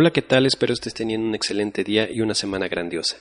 [0.00, 0.46] Hola, ¿qué tal?
[0.46, 3.16] Espero estés teniendo un excelente día y una semana grandiosa.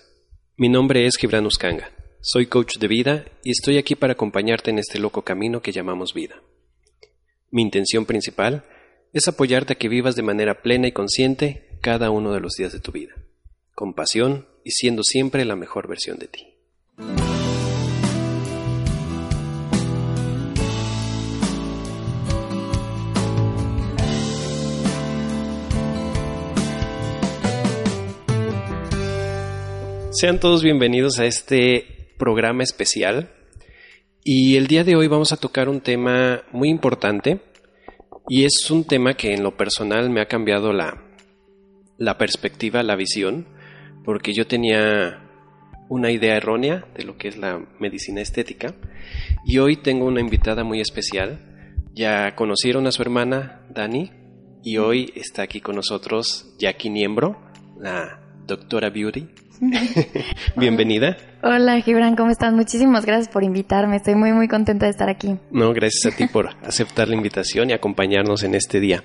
[0.57, 1.89] Mi nombre es Gibran Uscanga.
[2.21, 6.13] Soy coach de vida y estoy aquí para acompañarte en este loco camino que llamamos
[6.13, 6.35] vida.
[7.49, 8.63] Mi intención principal
[9.11, 12.73] es apoyarte a que vivas de manera plena y consciente cada uno de los días
[12.73, 13.15] de tu vida,
[13.73, 16.57] con pasión y siendo siempre la mejor versión de ti.
[30.19, 33.29] Sean todos bienvenidos a este programa especial.
[34.23, 37.39] Y el día de hoy vamos a tocar un tema muy importante.
[38.27, 41.03] Y es un tema que en lo personal me ha cambiado la,
[41.99, 43.45] la perspectiva, la visión.
[44.03, 45.21] Porque yo tenía
[45.87, 48.73] una idea errónea de lo que es la medicina estética.
[49.45, 51.75] Y hoy tengo una invitada muy especial.
[51.93, 54.09] Ya conocieron a su hermana, Dani.
[54.63, 57.39] Y hoy está aquí con nosotros Jackie Niembro,
[57.79, 59.27] la doctora Beauty.
[60.55, 61.17] Bienvenida.
[61.41, 62.53] Hola Gibran, ¿cómo estás?
[62.53, 65.37] Muchísimas gracias por invitarme, estoy muy muy contenta de estar aquí.
[65.51, 69.03] No, gracias a ti por aceptar la invitación y acompañarnos en este día.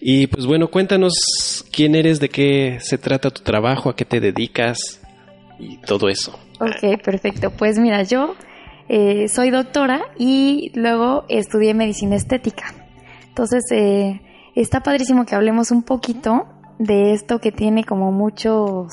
[0.00, 4.20] Y pues bueno, cuéntanos quién eres, de qué se trata tu trabajo, a qué te
[4.20, 5.00] dedicas
[5.58, 6.38] y todo eso.
[6.60, 7.50] Ok, perfecto.
[7.50, 8.34] Pues mira, yo
[8.88, 12.74] eh, soy doctora y luego estudié medicina estética.
[13.28, 14.20] Entonces, eh,
[14.54, 16.46] está padrísimo que hablemos un poquito
[16.78, 18.92] de esto que tiene como muchos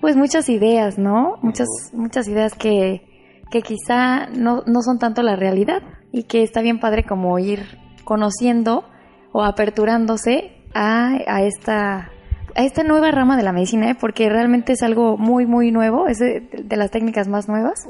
[0.00, 1.38] pues muchas ideas, ¿no?
[1.42, 3.02] Muchas, muchas ideas que,
[3.50, 5.82] que quizá no, no son tanto la realidad
[6.12, 8.84] y que está bien padre como ir conociendo
[9.32, 12.10] o aperturándose a, a esta
[12.56, 13.96] a esta nueva rama de la medicina, ¿eh?
[13.98, 17.86] porque realmente es algo muy, muy nuevo, es de, de las técnicas más nuevas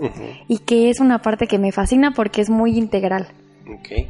[0.48, 3.28] y que es una parte que me fascina porque es muy integral.
[3.72, 4.06] Ok.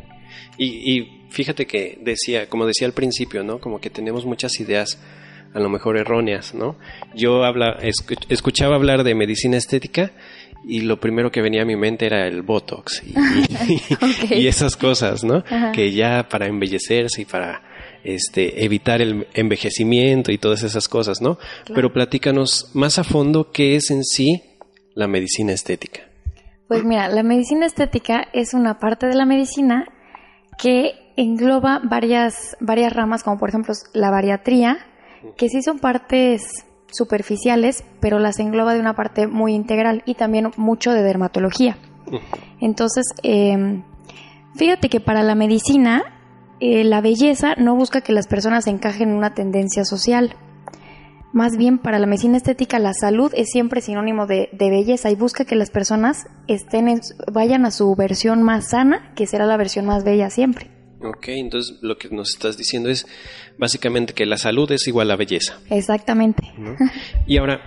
[0.59, 3.61] Y, y fíjate que decía, como decía al principio, ¿no?
[3.61, 4.99] Como que tenemos muchas ideas
[5.55, 6.77] a lo mejor erróneas, ¿no?
[7.15, 7.79] Yo habla,
[8.29, 10.13] escuchaba hablar de medicina estética
[10.65, 13.15] y lo primero que venía a mi mente era el Botox y,
[14.35, 15.43] y, esas cosas, ¿no?
[15.73, 17.63] Que ya para embellecerse y para
[18.05, 21.39] este, evitar el envejecimiento y todas esas cosas, ¿no?
[21.75, 24.43] Pero platícanos más a fondo qué es en sí
[24.95, 26.03] la medicina estética.
[26.69, 29.87] Pues mira, la medicina estética es una parte de la medicina
[30.57, 34.79] que engloba varias, varias ramas, como por ejemplo la bariatría,
[35.37, 40.51] que sí son partes superficiales, pero las engloba de una parte muy integral y también
[40.57, 41.79] mucho de dermatología.
[42.61, 43.85] Entonces, em,
[44.57, 46.03] fíjate que para la medicina,
[46.61, 50.37] eh, la belleza no busca que las personas encajen en una tendencia social.
[51.33, 55.45] Más bien, para la medicina estética, la salud es siempre sinónimo de, belleza y busca
[55.45, 57.01] que las personas estén
[57.33, 60.80] vayan a su versión más sana, que será la versión más bella siempre.
[61.03, 63.07] Ok, entonces lo que nos estás diciendo es
[63.59, 65.59] básicamente que la salud es igual a belleza.
[65.71, 66.43] Exactamente.
[67.27, 67.61] Y ahora,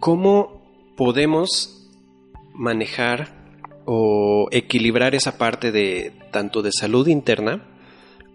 [0.00, 0.62] ¿cómo
[0.96, 1.90] podemos
[2.54, 3.28] manejar
[3.84, 7.62] o equilibrar esa parte de tanto de salud interna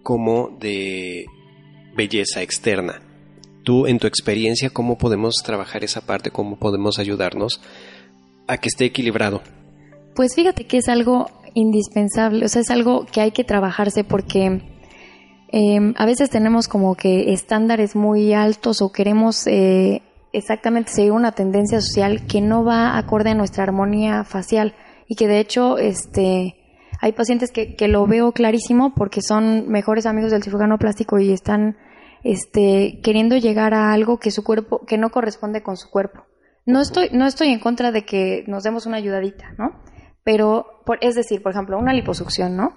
[0.03, 1.25] como de
[1.95, 3.01] belleza externa?
[3.63, 6.31] Tú, en tu experiencia, ¿cómo podemos trabajar esa parte?
[6.31, 7.59] ¿Cómo podemos ayudarnos
[8.47, 9.41] a que esté equilibrado?
[10.15, 14.61] Pues fíjate que es algo indispensable, o sea, es algo que hay que trabajarse porque
[15.47, 20.03] em, a veces tenemos como que estándares muy altos o queremos eh,
[20.33, 24.75] exactamente seguir una tendencia social que no va acorde a nuestra armonía facial
[25.07, 26.55] y que de hecho este
[27.01, 31.31] hay pacientes que, que lo veo clarísimo porque son mejores amigos del cirujano plástico y
[31.31, 31.75] están
[32.23, 36.23] este queriendo llegar a algo que su cuerpo que no corresponde con su cuerpo.
[36.67, 39.86] No estoy no estoy en contra de que nos demos una ayudadita, ¿no?
[40.27, 42.75] Pero, por, es decir, por ejemplo, una liposucción, ¿no?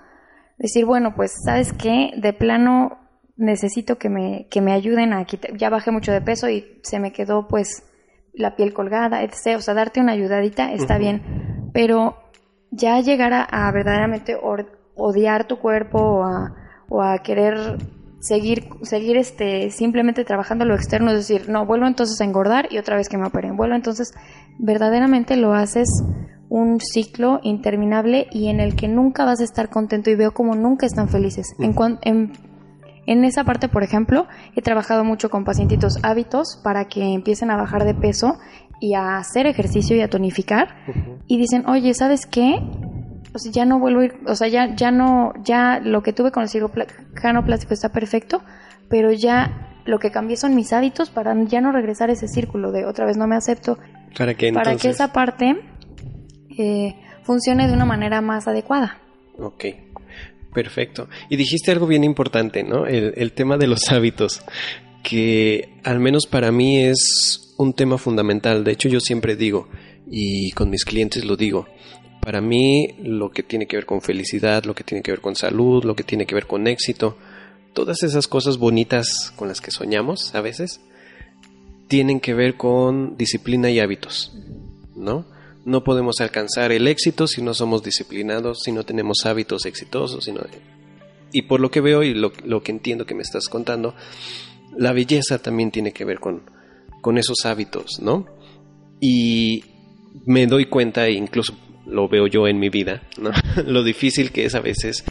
[0.56, 2.12] Decir, bueno, pues, ¿sabes qué?
[2.16, 3.00] De plano
[3.36, 7.00] necesito que me, que me ayuden a quitar, ya bajé mucho de peso y se
[7.00, 7.82] me quedó, pues,
[8.34, 9.56] la piel colgada, etc.
[9.56, 12.18] O sea, darte una ayudadita está bien, pero
[12.70, 14.36] ya llegar a, verdaderamente
[14.94, 16.54] odiar tu cuerpo o a,
[16.88, 17.78] o a querer
[18.20, 22.78] seguir, seguir este, simplemente trabajando lo externo, es decir, no, vuelvo entonces a engordar y
[22.78, 24.14] otra vez que me operen, vuelvo entonces,
[24.60, 25.88] verdaderamente lo haces
[26.50, 30.56] un ciclo interminable y en el que nunca vas a estar contento y veo como
[30.56, 31.46] nunca están felices.
[31.60, 32.32] En,
[33.06, 37.56] En esa parte, por ejemplo, he trabajado mucho con pacientitos hábitos para que empiecen a
[37.56, 38.36] bajar de peso
[38.80, 40.74] y a hacer ejercicio y a tonificar.
[41.26, 42.60] Y dicen, oye, ¿sabes qué?
[43.32, 46.12] O sea, ya no vuelvo a ir, o sea, ya, ya no, ya lo que
[46.12, 48.42] tuve con el cirujano plástico está perfecto,
[48.88, 52.72] pero ya lo que cambié son mis hábitos para ya no regresar a ese círculo
[52.72, 53.78] de otra vez no me acepto.
[54.18, 55.56] Para que, para que esa parte
[56.56, 58.98] eh, funcione de una manera más adecuada.
[59.38, 59.64] Ok,
[60.52, 61.08] perfecto.
[61.28, 62.86] Y dijiste algo bien importante, ¿no?
[62.86, 64.42] El, el tema de los hábitos,
[65.02, 68.64] que al menos para mí es un tema fundamental.
[68.64, 69.68] De hecho, yo siempre digo,
[70.06, 71.66] y con mis clientes lo digo,
[72.20, 75.34] para mí lo que tiene que ver con felicidad, lo que tiene que ver con
[75.34, 77.16] salud, lo que tiene que ver con éxito,
[77.72, 80.80] todas esas cosas bonitas con las que soñamos a veces,
[81.88, 84.36] tienen que ver con disciplina y hábitos,
[84.94, 85.24] ¿no?
[85.64, 90.30] No podemos alcanzar el éxito si no somos disciplinados, si no tenemos hábitos exitosos.
[91.32, 93.94] Y por lo que veo y lo, lo que entiendo que me estás contando,
[94.76, 96.42] la belleza también tiene que ver con,
[97.00, 98.26] con esos hábitos, ¿no?
[99.00, 99.64] Y
[100.26, 101.54] me doy cuenta, e incluso
[101.86, 103.30] lo veo yo en mi vida, ¿no?
[103.66, 105.04] lo difícil que es a veces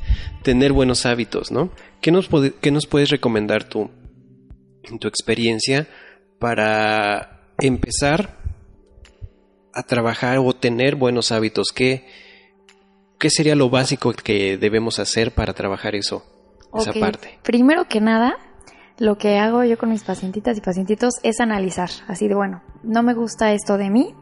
[0.43, 1.71] tener buenos hábitos, ¿no?
[2.01, 2.29] ¿Qué nos,
[2.61, 3.89] qué nos puedes recomendar tú,
[4.83, 5.87] en tu experiencia,
[6.39, 8.38] para empezar
[9.73, 11.69] a trabajar o tener buenos hábitos?
[11.73, 12.07] ¿Qué,
[13.17, 16.23] qué sería lo básico que debemos hacer para trabajar eso,
[16.77, 17.39] esa parte?
[17.43, 18.37] Primero que nada,
[18.97, 23.03] lo que hago yo con mis pacientitas y pacientitos es analizar, así de bueno, no
[23.03, 24.15] me gusta esto de mí,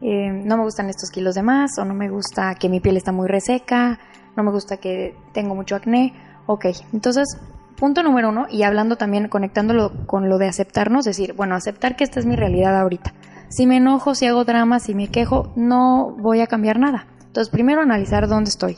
[0.00, 2.96] eh, no me gustan estos kilos de más, o no me gusta que mi piel
[2.96, 3.98] está muy reseca,
[4.36, 6.14] no me gusta que tengo mucho acné.
[6.46, 7.36] Ok, entonces,
[7.76, 12.04] punto número uno, y hablando también, conectándolo con lo de aceptarnos, decir, bueno, aceptar que
[12.04, 13.12] esta es mi realidad ahorita.
[13.48, 17.06] Si me enojo, si hago drama, si me quejo, no voy a cambiar nada.
[17.26, 18.76] Entonces, primero analizar dónde estoy.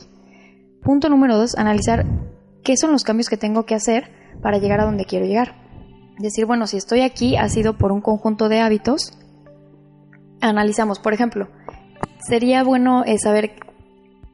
[0.83, 2.05] Punto número dos, analizar
[2.63, 5.55] qué son los cambios que tengo que hacer para llegar a donde quiero llegar.
[6.17, 9.17] Decir, bueno, si estoy aquí ha sido por un conjunto de hábitos
[10.41, 10.99] analizamos.
[10.99, 11.47] Por ejemplo,
[12.27, 13.53] sería bueno eh, saber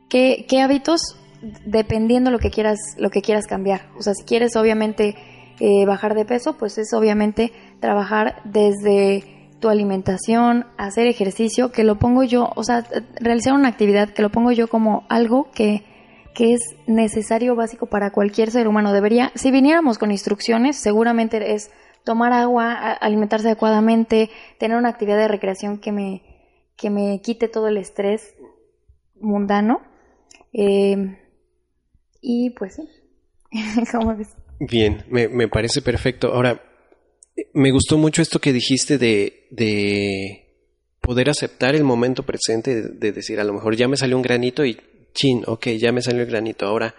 [0.10, 1.18] qué, qué, hábitos,
[1.66, 3.82] dependiendo lo que quieras, lo que quieras cambiar.
[3.98, 5.16] O sea, si quieres obviamente
[5.60, 11.98] eh, bajar de peso, pues es obviamente trabajar desde tu alimentación, hacer ejercicio, que lo
[11.98, 12.86] pongo yo, o sea,
[13.20, 15.84] realizar una actividad que lo pongo yo como algo que,
[16.36, 18.94] que es necesario, básico para cualquier ser humano.
[18.94, 21.72] Debería, si viniéramos con instrucciones, seguramente es
[22.04, 26.24] tomar agua, alimentarse adecuadamente, tener una actividad de recreación que me,
[26.78, 28.36] que me quite todo el estrés
[29.20, 29.82] mundano.
[30.54, 31.18] Eh,
[32.22, 32.88] y pues sí,
[33.92, 34.36] ¿cómo ves?
[34.60, 36.34] Bien, me, me, parece perfecto.
[36.34, 36.62] Ahora,
[37.54, 40.46] me gustó mucho esto que dijiste de, de
[41.02, 44.24] poder aceptar el momento presente, de, de decir, a lo mejor ya me salió un
[44.24, 44.78] granito y
[45.14, 46.96] chin, ok, ya me salió el granito, ahora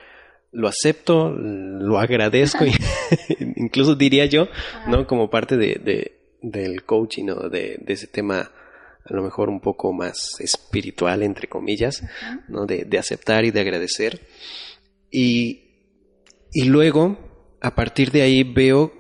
[0.52, 2.64] lo acepto, lo agradezco,
[3.56, 4.48] incluso diría yo,
[4.86, 5.06] ¿no?
[5.06, 8.50] Como parte de, del coaching o de, ese tema
[9.04, 12.02] a lo mejor un poco más espiritual, entre comillas,
[12.48, 12.66] ¿no?
[12.66, 14.20] De, aceptar y de agradecer.
[15.10, 15.62] Y,
[16.52, 17.18] y luego,
[17.60, 18.92] a partir de ahí, veo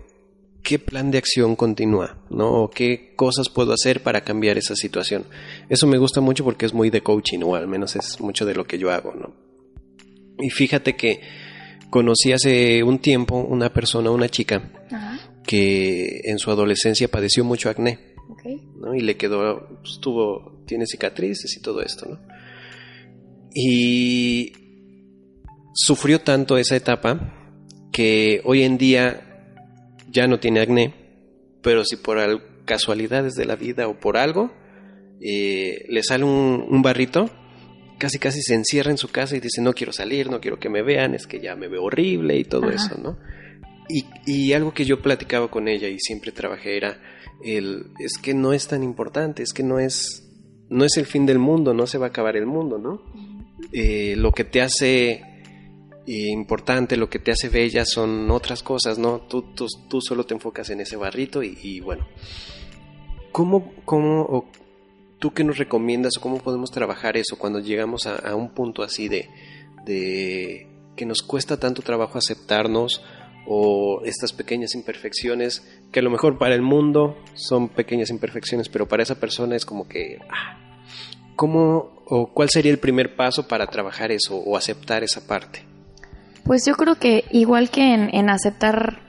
[0.68, 2.64] qué plan de acción continúa, ¿no?
[2.64, 5.24] O qué cosas puedo hacer para cambiar esa situación.
[5.70, 8.54] Eso me gusta mucho porque es muy de coaching, o al menos es mucho de
[8.54, 9.34] lo que yo hago, ¿no?
[10.38, 11.22] Y fíjate que
[11.88, 14.70] conocí hace un tiempo una persona, una chica,
[15.46, 18.14] que en su adolescencia padeció mucho acné.
[18.76, 18.94] ¿no?
[18.94, 22.18] Y le quedó, pues, tuvo, tiene cicatrices y todo esto, ¿no?
[23.54, 24.52] Y
[25.72, 27.56] sufrió tanto esa etapa
[27.90, 29.27] que hoy en día
[30.08, 30.94] ya no tiene acné,
[31.62, 32.18] pero si por
[32.64, 34.50] casualidades de la vida o por algo
[35.20, 37.30] eh, le sale un barrito,
[37.98, 40.70] casi casi se encierra en su casa y dice no quiero salir, no quiero que
[40.70, 43.18] me vean, es que ya me veo horrible y todo eso, ¿no?
[43.90, 47.00] Y, y, algo que yo platicaba con ella y siempre trabajé era
[47.42, 50.24] el es que no es tan importante, es que no es
[50.68, 53.02] no es el fin del mundo, no se va a acabar el mundo, ¿no?
[53.72, 55.22] Eh, lo que te hace
[56.08, 59.20] eh, importante, lo que te hace bella son otras cosas, ¿no?
[59.20, 62.06] Tú, tú, tú solo te enfocas en ese barrito y, y bueno,
[63.32, 64.48] ¿cómo, cómo
[65.18, 69.08] ¿Tú qué nos recomiendas o cómo podemos trabajar eso cuando llegamos a, un punto así
[69.08, 69.28] de,
[69.84, 73.02] de que nos cuesta tanto trabajo aceptarnos
[73.44, 78.86] o estas pequeñas imperfecciones que a lo mejor para el mundo son pequeñas imperfecciones, pero
[78.86, 80.56] para esa persona es como que, ah,
[81.34, 85.64] ¿cómo o cuál sería el primer paso para trabajar eso o aceptar esa parte?
[86.44, 89.00] Pues yo creo que igual que en, en aceptar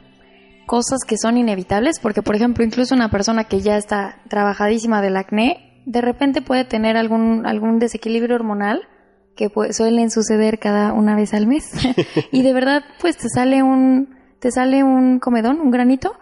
[0.65, 5.17] cosas que son inevitables, porque por ejemplo incluso una persona que ya está trabajadísima del
[5.17, 8.87] acné, de repente puede tener algún, algún desequilibrio hormonal
[9.35, 11.71] que suelen suceder cada una vez al mes.
[12.31, 16.13] y de verdad, pues te sale un te sale un comedón, un granito,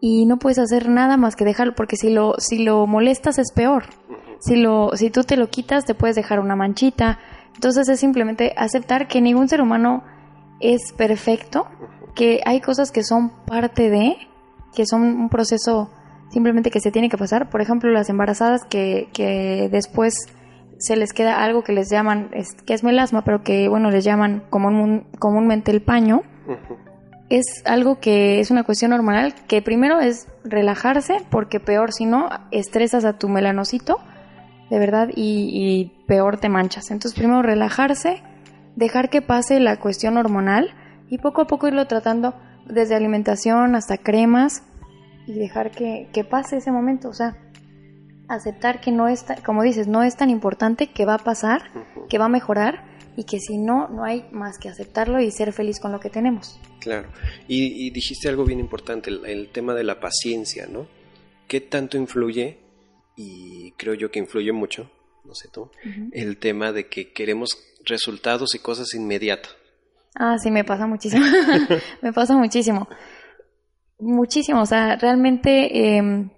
[0.00, 3.52] y no puedes hacer nada más que dejarlo, porque si lo, si lo molestas es
[3.52, 3.84] peor.
[4.40, 7.18] Si, lo, si tú te lo quitas, te puedes dejar una manchita.
[7.54, 10.04] Entonces es simplemente aceptar que ningún ser humano
[10.60, 11.66] es perfecto,
[12.14, 14.16] que hay cosas que son parte de,
[14.74, 15.90] que son un proceso
[16.30, 17.50] simplemente que se tiene que pasar.
[17.50, 20.14] Por ejemplo, las embarazadas que, que después
[20.78, 22.30] se les queda algo que les llaman,
[22.66, 26.22] que es melasma, pero que, bueno, les llaman común, comúnmente el paño.
[27.28, 32.28] Es algo que es una cuestión hormonal que primero es relajarse, porque peor si no,
[32.50, 33.98] estresas a tu melanocito,
[34.70, 36.90] de verdad, y, y peor te manchas.
[36.90, 38.22] Entonces, primero relajarse,
[38.76, 40.74] dejar que pase la cuestión hormonal
[41.08, 42.34] y poco a poco irlo tratando
[42.66, 44.62] desde alimentación hasta cremas
[45.26, 47.08] y dejar que, que pase ese momento.
[47.08, 47.36] O sea,
[48.30, 51.70] aceptar que no está, como dices, no es tan importante, que va a pasar,
[52.08, 52.84] que va a mejorar
[53.16, 56.10] y que si no, no hay más que aceptarlo y ser feliz con lo que
[56.10, 56.60] tenemos.
[56.80, 57.08] Claro.
[57.48, 60.86] Y, dijiste algo bien importante, el, tema de la paciencia, ¿no?
[61.48, 62.58] ¿Qué tanto influye?
[63.16, 64.90] Y creo yo que influye mucho,
[65.24, 65.70] no sé tú,
[66.12, 69.54] el tema de que queremos resultados y cosas inmediatas.
[70.14, 71.24] Ah, sí, me pasa muchísimo.
[72.02, 72.88] me pasa muchísimo.
[73.98, 74.62] Muchísimo.
[74.62, 76.30] O sea, realmente em,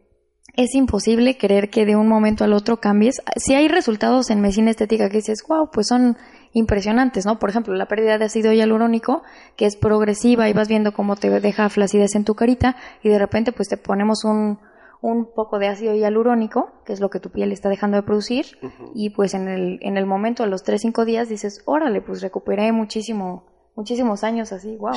[0.55, 3.23] es imposible creer que de un momento al otro cambies.
[3.37, 6.17] Si hay resultados en medicina estética que dices, wow, pues son
[6.53, 7.39] impresionantes, ¿no?
[7.39, 9.23] Por ejemplo, la pérdida de ácido hialurónico,
[9.57, 13.19] que es progresiva y vas viendo cómo te deja flacidez en tu carita y de
[13.19, 14.59] repente pues te ponemos un,
[15.03, 18.47] un poco de ácido hialurónico, que es lo que tu piel está dejando de producir,
[18.95, 22.71] y pues en el, en el momento, a los 3-5 días, dices, órale, pues recuperé
[22.71, 23.45] muchísimo,
[23.75, 24.95] muchísimos años así, wow.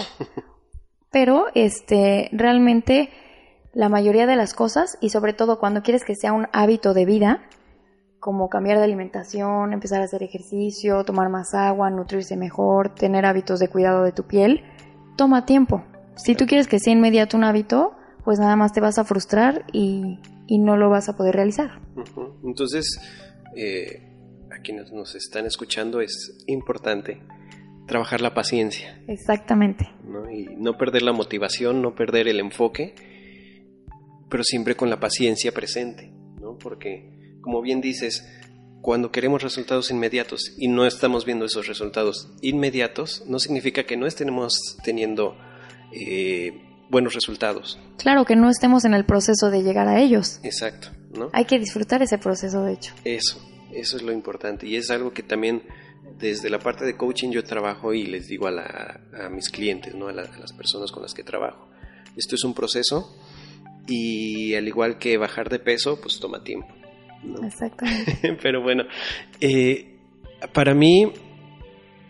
[1.12, 3.10] Pero, este, realmente
[3.74, 7.06] la mayoría de las cosas y sobre todo cuando quieres que sea un hábito de
[7.06, 7.42] vida,
[8.20, 13.60] como cambiar de alimentación, empezar a hacer ejercicio, tomar más agua, nutrirse mejor, tener hábitos
[13.60, 14.64] de cuidado de tu piel,
[15.16, 15.84] toma tiempo.
[16.16, 19.66] Si tú quieres que sea inmediato un hábito, pues nada más te vas a frustrar
[19.72, 21.80] y, no lo vas a poder realizar.
[22.44, 23.00] Entonces,
[23.56, 24.02] eh,
[24.52, 27.22] a quienes nos están escuchando es importante
[27.88, 29.02] trabajar la paciencia.
[29.08, 29.90] Exactamente.
[30.34, 32.96] Y no perder la motivación, no perder el enfoque
[34.30, 36.58] pero siempre con la paciencia presente, ¿no?
[36.58, 38.28] Porque, como bien dices,
[38.82, 44.06] cuando queremos resultados inmediatos y no estamos viendo esos resultados inmediatos, no significa que no
[44.08, 45.38] estemos teniendo
[45.94, 47.80] eh, buenos resultados.
[47.98, 50.40] Claro, que no estemos en el proceso de llegar a ellos.
[50.44, 51.30] Exacto, ¿no?
[51.34, 52.94] Hay que disfrutar ese proceso, de hecho.
[53.04, 53.40] Eso,
[53.72, 55.64] eso es lo importante y es algo que también
[56.20, 60.08] desde la parte de coaching yo trabajo y les digo a, a mis clientes, ¿no?
[60.08, 61.68] a las personas con las que trabajo.
[62.16, 63.16] Esto es un proceso
[63.88, 66.68] y al igual que bajar de peso, pues toma tiempo.
[67.44, 68.38] Exactamente.
[68.42, 68.84] Pero bueno,
[69.42, 69.98] eh,
[70.54, 71.12] para mí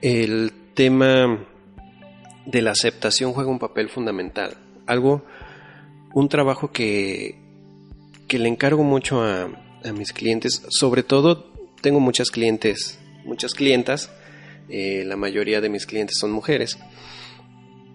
[0.02, 1.46] el tema
[2.46, 4.58] de la aceptación juega un papel fundamental.
[4.88, 5.26] Algo,
[6.14, 7.36] un trabajo que,
[8.28, 9.50] que le encargo mucho a,
[9.84, 11.52] a mis clientes, sobre todo
[11.82, 14.12] tengo muchas clientes, muchas clientas,
[14.70, 16.78] eh, la mayoría de mis clientes son mujeres,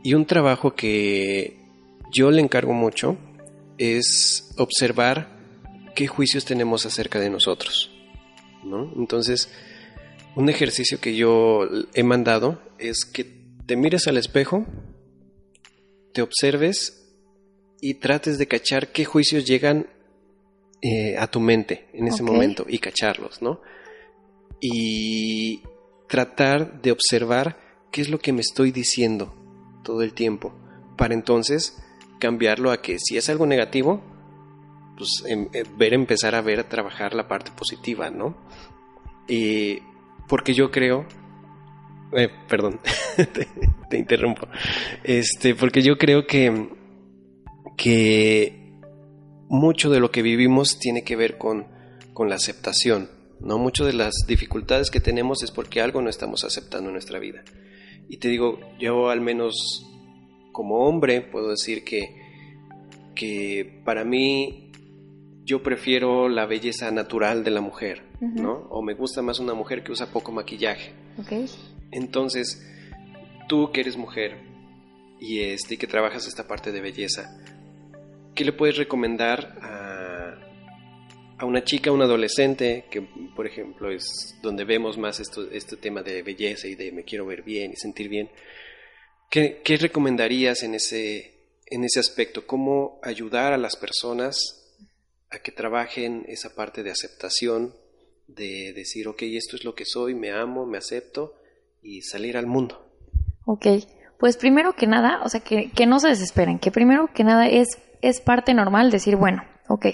[0.03, 1.59] y un trabajo que
[2.13, 3.17] yo le encargo mucho
[3.79, 5.29] es observar
[5.95, 7.91] qué juicios tenemos acerca de nosotros.
[8.65, 8.93] ¿no?
[8.97, 9.51] Entonces,
[10.37, 13.25] un ejercicio que yo he mandado es que
[13.67, 14.67] te mires al espejo,
[16.21, 17.03] te observes
[17.81, 19.87] y trates de cachar qué juicios llegan
[20.83, 23.63] eh, a tu mente en ese momento y cacharlos, ¿no?
[24.61, 25.63] Y
[26.09, 27.57] tratar de observar
[27.91, 29.35] qué es lo que me estoy diciendo
[29.83, 30.53] todo el tiempo
[30.99, 31.83] para entonces
[32.19, 34.03] cambiarlo a que si es algo negativo,
[34.99, 38.37] pues em, eh, ver, empezar a ver, a trabajar la parte positiva, ¿no?
[39.27, 39.79] Y
[40.29, 41.07] porque yo creo,
[42.17, 42.81] eh, perdón,
[43.91, 44.49] te, interrumpo,
[45.05, 46.69] este, porque yo creo que,
[47.77, 48.79] que
[49.49, 51.67] mucho de lo que vivimos tiene que ver con,
[52.13, 53.59] con la aceptación, ¿no?
[53.59, 57.43] Mucho de las dificultades que tenemos es porque algo no estamos aceptando en nuestra vida.
[58.09, 59.87] Y te digo, yo al menos
[60.53, 62.17] como hombre puedo decir que,
[63.15, 64.71] que para mí
[65.45, 68.67] yo prefiero la belleza natural de la mujer, ¿no?
[68.71, 70.93] O me gusta más una mujer que usa poco maquillaje.
[71.93, 72.67] Entonces,
[73.49, 74.37] tú que eres mujer
[75.21, 77.37] y, este, que trabajas esta parte de belleza,
[78.35, 80.39] ¿qué le puedes recomendar a,
[81.39, 83.03] a una chica, a un adolescente, que
[83.35, 87.27] por ejemplo es donde vemos más esto, este tema de belleza y de me quiero
[87.27, 88.31] ver bien y sentir bien?
[89.31, 92.47] ¿Qué, recomendarías en ese, en ese aspecto?
[92.47, 94.37] ¿Cómo ayudar a las personas
[95.31, 97.75] a que trabajen esa parte de aceptación,
[98.27, 101.40] de decir, ok, esto es lo que soy, me amo, me acepto
[101.83, 102.87] y salir al mundo?
[103.47, 103.67] Ok,
[104.19, 107.47] Pues primero que nada, o sea, que, que no se desesperen, que primero que nada
[107.47, 107.69] es,
[108.03, 109.87] es parte normal decir, bueno, ok,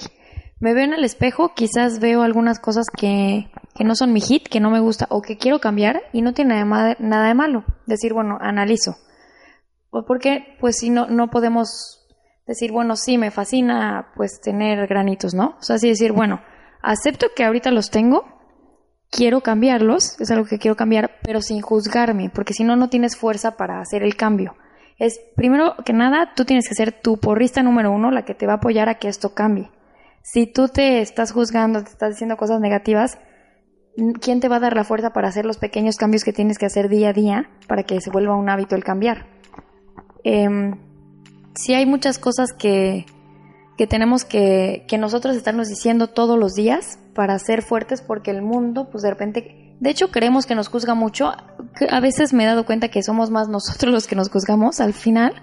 [0.59, 4.49] me veo en el espejo, quizás veo algunas cosas que, que no son mi hit,
[4.49, 6.97] que no me gusta o que quiero cambiar y no tiene nada,
[7.29, 7.65] de malo.
[7.87, 8.97] Decir, bueno, analizo.
[9.91, 12.07] Porque, pues si no, no podemos
[12.47, 15.57] decir, bueno, sí, me fascina pues tener granitos, ¿no?
[15.59, 16.41] O sea, así decir, bueno,
[16.83, 18.25] acepto que ahorita los tengo,
[19.11, 23.17] quiero cambiarlos, es algo que quiero cambiar, pero sin juzgarme, porque si no, no tienes
[23.17, 24.55] fuerza para hacer el cambio.
[24.99, 28.47] Es, primero que nada, tú tienes que ser tu porrista número uno, la que te
[28.47, 29.71] va a apoyar a que esto cambie.
[30.23, 33.19] Si tú te estás juzgando, te estás diciendo cosas negativas,
[34.21, 36.67] ¿quién te va a dar la fuerza para hacer los pequeños cambios que tienes que
[36.67, 39.27] hacer día a día para que se vuelva un hábito el cambiar?
[40.25, 40.49] Eh,
[41.55, 43.07] sí hay muchas cosas que,
[43.77, 48.43] que tenemos que, que nosotros estarnos diciendo todos los días para ser fuertes porque el
[48.43, 51.33] mundo, pues de repente, de hecho creemos que nos juzga mucho.
[51.91, 54.95] A veces me he dado cuenta que somos más nosotros los que nos juzgamos al
[54.95, 55.35] final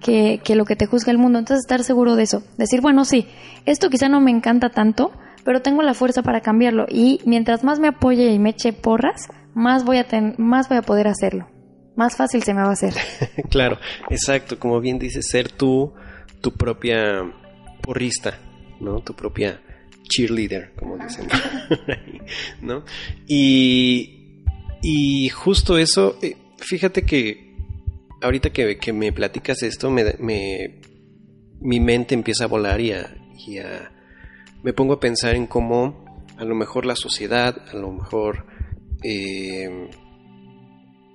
[0.00, 1.38] que, que lo que te juzga el mundo.
[1.38, 2.42] Entonces estar seguro de eso.
[2.58, 3.26] Decir, bueno, sí,
[3.64, 5.12] esto quizá no me encanta tanto,
[5.44, 6.86] pero tengo la fuerza para cambiarlo.
[6.88, 10.78] Y mientras más me apoye y me eche porras, más voy a, ten, más voy
[10.78, 11.48] a poder hacerlo.
[11.96, 12.94] Más fácil se me va a hacer.
[13.50, 13.78] claro,
[14.10, 14.58] exacto.
[14.58, 15.94] Como bien dices, ser tú
[16.40, 17.24] tu propia
[17.80, 18.38] porrista,
[18.80, 19.00] ¿no?
[19.00, 19.60] Tu propia
[20.08, 21.28] cheerleader, como dicen,
[22.62, 22.84] ¿no?
[23.26, 24.44] Y,
[24.82, 27.56] y justo eso, eh, fíjate que
[28.20, 30.80] ahorita que, que me platicas esto, me, me,
[31.60, 33.16] mi mente empieza a volar y a,
[33.46, 33.92] y a,
[34.62, 38.46] me pongo a pensar en cómo a lo mejor la sociedad, a lo mejor
[39.02, 39.88] eh,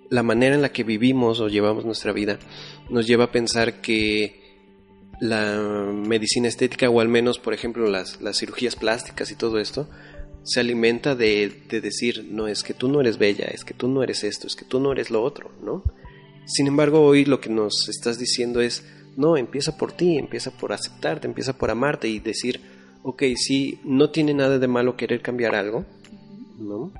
[0.10, 2.38] la manera en la que vivimos o llevamos nuestra vida
[2.90, 4.43] nos lleva a pensar que
[5.24, 9.88] la medicina estética o al menos por ejemplo las, las cirugías plásticas y todo esto
[10.44, 13.88] se alimenta de, de, decir no es que tú no eres bella, es que tú
[13.88, 15.82] no eres esto, es que tú no eres lo otro, ¿no?
[16.46, 20.74] Sin embargo hoy lo que nos estás diciendo es no, empieza por ti, empieza por
[20.74, 22.60] aceptarte, empieza por amarte y decir
[23.04, 25.86] ok, sí, no tiene nada de malo querer cambiar algo,
[26.60, 26.92] ¿no?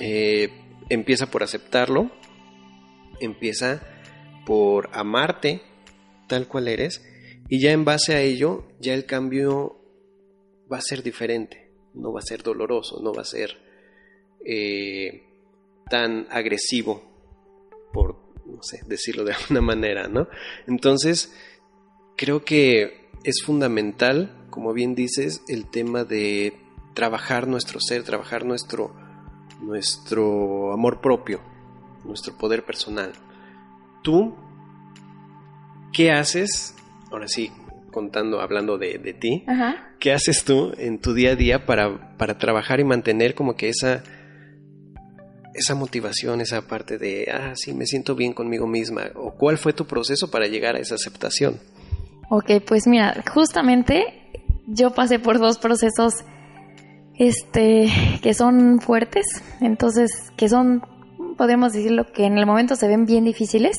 [0.00, 0.50] Eh,
[0.88, 2.10] empieza por aceptarlo,
[3.20, 3.82] empieza
[4.44, 5.62] por amarte
[6.26, 7.04] tal cual eres
[7.48, 9.80] y ya en base a ello ya el cambio
[10.70, 13.56] va a ser diferente, no va a ser doloroso, no va a ser
[14.44, 15.22] eh,
[15.88, 17.02] tan agresivo,
[17.92, 20.28] por no sé, decirlo de alguna manera, ¿no?
[20.66, 21.34] Entonces,
[22.16, 26.54] creo que es fundamental, como bien dices, el tema de
[26.94, 28.94] trabajar nuestro ser, trabajar nuestro,
[29.60, 31.40] nuestro amor propio,
[32.04, 33.12] nuestro poder personal.
[34.02, 34.34] Tú,
[35.92, 36.74] ¿qué haces?
[37.10, 37.50] Ahora sí,
[37.90, 39.94] contando, hablando de, de ti, Ajá.
[39.98, 43.68] ¿qué haces tú en tu día a día para, para trabajar y mantener como que
[43.68, 44.02] esa,
[45.54, 49.04] esa motivación, esa parte de, ah, sí, me siento bien conmigo misma?
[49.14, 51.58] ¿O cuál fue tu proceso para llegar a esa aceptación?
[52.30, 54.04] Ok, pues mira, justamente
[54.66, 56.12] yo pasé por dos procesos
[57.18, 57.88] este
[58.22, 59.26] que son fuertes,
[59.60, 60.82] entonces que son
[61.36, 63.78] podemos decirlo que en el momento se ven bien difíciles,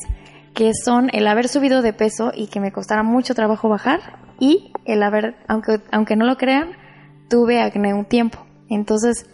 [0.54, 4.72] que son el haber subido de peso y que me costara mucho trabajo bajar y
[4.86, 6.72] el haber aunque aunque no lo crean,
[7.30, 8.40] tuve acné un tiempo.
[8.70, 9.26] Entonces,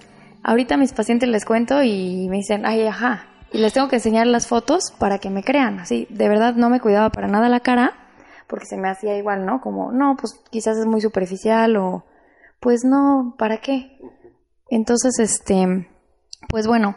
[0.44, 4.28] ahorita mis pacientes les cuento y me dicen, "Ay, ajá." Y les tengo que enseñar
[4.28, 5.80] las fotos para que me crean.
[5.80, 7.94] Así, de verdad no me cuidaba para nada la cara
[8.48, 9.62] porque se me hacía igual, ¿no?
[9.62, 12.06] Como, no, pues quizás es muy superficial o,
[12.60, 13.98] pues no, ¿para qué?
[14.70, 15.88] Entonces, este,
[16.50, 16.96] pues bueno,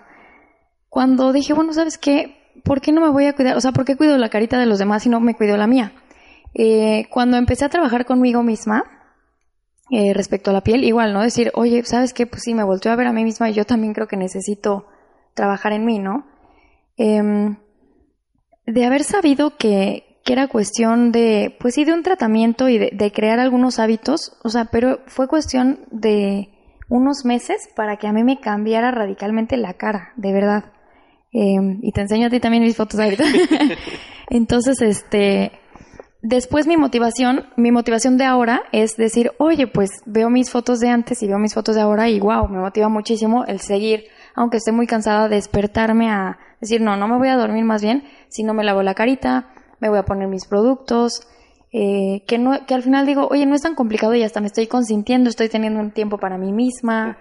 [0.89, 2.38] cuando dije, bueno, ¿sabes qué?
[2.65, 3.57] ¿Por qué no me voy a cuidar?
[3.57, 5.67] O sea, ¿por qué cuido la carita de los demás y no me cuido la
[5.67, 5.93] mía?
[6.55, 8.85] Eh, cuando empecé a trabajar conmigo misma,
[9.91, 11.23] eh, respecto a la piel, igual, ¿no?
[11.23, 12.27] Decir, oye, ¿sabes qué?
[12.27, 14.87] Pues sí, me volteó a ver a mí misma y yo también creo que necesito
[15.35, 16.27] trabajar en mí, ¿no?
[16.97, 17.57] Eh,
[18.67, 22.91] de haber sabido que, que era cuestión de, pues sí, de un tratamiento y de,
[22.93, 26.51] de, crear algunos hábitos, o sea, pero fue cuestión de
[26.91, 30.65] unos meses para que a mí me cambiara radicalmente la cara, de verdad.
[31.33, 33.25] Eh, y te enseño a ti también mis fotos ahorita.
[34.31, 35.53] Entonces, este,
[36.23, 40.89] después mi motivación, mi motivación de ahora es decir, oye, pues veo mis fotos de
[40.89, 44.59] antes y veo mis fotos de ahora y wow, me motiva muchísimo el seguir, aunque
[44.59, 48.43] esté muy cansada, despertarme a decir, no, no me voy a dormir más bien, si
[48.43, 51.27] no me lavo la carita, me voy a poner mis productos,
[51.73, 54.47] eh, que, no, que al final digo, oye, no es tan complicado y hasta me
[54.47, 57.19] estoy consintiendo, estoy teniendo un tiempo para mí misma,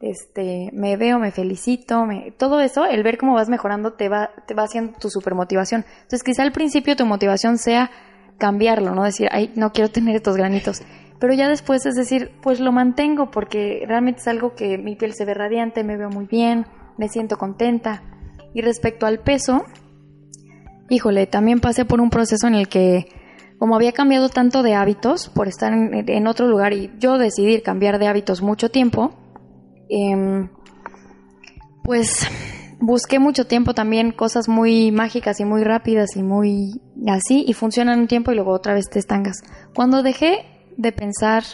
[0.00, 4.30] este, me veo, me felicito, me, todo eso, el ver cómo vas mejorando te va,
[4.46, 5.84] te va haciendo tu super motivación.
[5.88, 7.90] Entonces quizá al principio tu motivación sea
[8.38, 10.82] cambiarlo, no decir, ay, no quiero tener estos granitos.
[11.20, 15.12] Pero ya después es decir, pues lo mantengo porque realmente es algo que mi piel
[15.12, 16.64] se ve radiante, me veo muy bien,
[16.96, 18.02] me siento contenta.
[18.54, 19.66] Y respecto al peso,
[20.88, 23.06] híjole, también pasé por un proceso en el que,
[23.58, 27.60] como había cambiado tanto de hábitos por estar en, en otro lugar y yo decidí
[27.60, 29.19] cambiar de hábitos mucho tiempo,
[29.90, 30.48] em,
[31.82, 32.26] pues
[32.80, 38.00] busqué mucho tiempo también cosas muy mágicas y muy rápidas y muy así y funcionan
[38.00, 39.42] un tiempo y luego otra vez te estangas.
[39.74, 41.44] Cuando dejé de pensar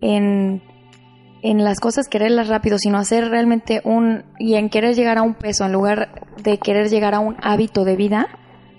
[0.00, 0.62] en,
[1.42, 5.34] en las cosas, quererlas rápido, sino hacer realmente un y en querer llegar a un
[5.34, 8.26] peso en lugar de querer llegar a un hábito de vida,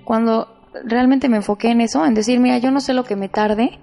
[0.03, 0.47] cuando
[0.83, 3.79] realmente me enfoqué en eso, en decir, mira, yo no sé lo que me tarde,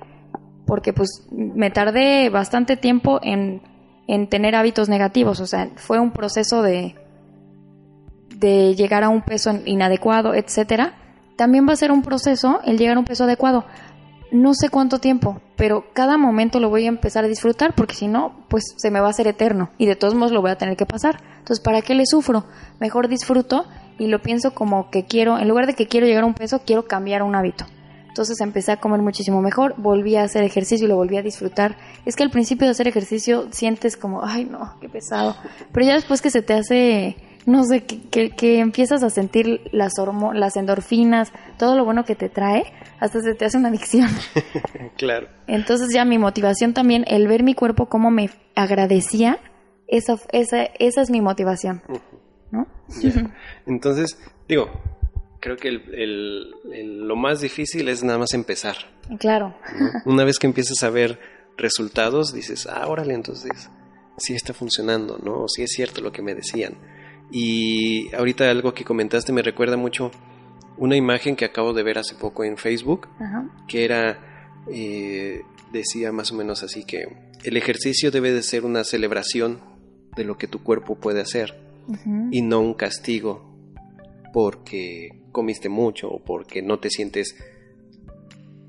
[0.67, 3.63] porque pues me tardé bastante tiempo en,
[4.07, 6.97] en tener hábitos negativos, o sea, fue un proceso de
[8.43, 10.95] de llegar a un peso inadecuado, etcétera,
[11.37, 13.65] también va a ser un proceso el llegar a un peso adecuado.
[14.33, 18.09] No sé cuánto tiempo, pero cada momento lo voy a empezar a disfrutar porque si
[18.09, 20.59] no, pues se me va a hacer eterno y de todos modos lo voy a
[20.59, 21.23] tener que pasar.
[21.39, 22.45] Entonces, ¿para qué le sufro?
[22.81, 23.67] Mejor disfruto
[23.99, 26.63] y lo pienso como que quiero, en lugar de que quiero llegar a un peso,
[26.65, 27.67] quiero cambiar un hábito.
[28.13, 31.79] Entonces empecé a comer muchísimo mejor, volví a hacer ejercicio y lo volví a disfrutar.
[32.05, 35.35] Es que al principio de hacer ejercicio sientes como, ay no, qué pesado.
[35.73, 39.95] Pero ya después que se te hace no sé, que, que, empiezas a sentir las,
[40.35, 42.65] las endorfinas, todo lo bueno que te trae,
[43.01, 44.11] hasta se te hace una adicción.
[44.99, 45.29] claro.
[45.47, 49.39] Entonces ya mi motivación también, el ver mi cuerpo como me agradecía,
[49.89, 51.81] esa, esa, esa es mi motivación.
[52.51, 52.67] ¿no?
[53.67, 54.69] Entonces, digo,
[55.43, 58.77] creo que el, el, lo más difícil es nada más empezar.
[59.19, 59.57] Claro.
[60.07, 61.19] Una vez que empiezas a ver
[61.57, 63.69] resultados, dices, ah, órale, entonces
[64.19, 65.43] sí está funcionando, ¿no?
[65.43, 66.75] O sí es cierto lo que me decían.
[67.33, 70.13] Y ahorita algo que comentaste me recuerda mucho
[70.77, 73.09] una imagen que acabo de ver hace poco en Facebook,
[73.67, 78.85] que era, eh, decía más o menos así que el ejercicio debe de ser una
[78.85, 79.61] celebración
[80.15, 81.59] de lo que tu cuerpo puede hacer
[82.31, 83.53] y no un castigo
[84.33, 87.37] porque comiste mucho o porque no te sientes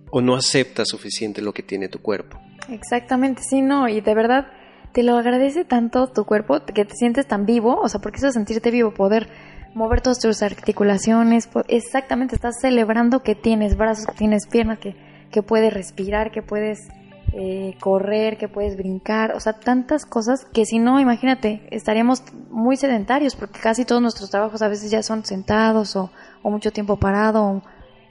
[0.10, 2.39] o no aceptas suficiente lo que tiene tu cuerpo.
[2.69, 4.47] Exactamente, sí, no, y de verdad
[4.93, 8.28] te lo agradece tanto tu cuerpo que te sientes tan vivo, o sea, porque eso
[8.28, 9.28] es sentirte vivo, poder
[9.73, 14.95] mover todas tus articulaciones, exactamente, estás celebrando que tienes brazos, que tienes piernas, que,
[15.32, 16.88] que puedes respirar, que puedes
[17.35, 22.77] eh, correr, que puedes brincar, o sea, tantas cosas que si no, imagínate, estaríamos muy
[22.77, 26.11] sedentarios porque casi todos nuestros trabajos a veces ya son sentados o,
[26.43, 27.63] o mucho tiempo parado.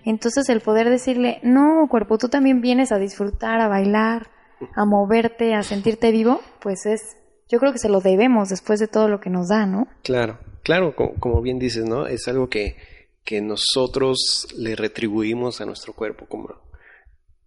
[0.05, 4.27] entonces el poder decirle, no, cuerpo, tú también vienes a disfrutar, a bailar,
[4.75, 7.17] a moverte, a sentirte vivo, pues es,
[7.49, 9.87] yo creo que se lo debemos después de todo lo que nos da, ¿no?
[10.03, 12.09] Claro, claro, como, bien dices, ¿no?
[12.09, 12.77] Es algo que,
[13.23, 16.49] que nosotros le retribuimos a nuestro cuerpo como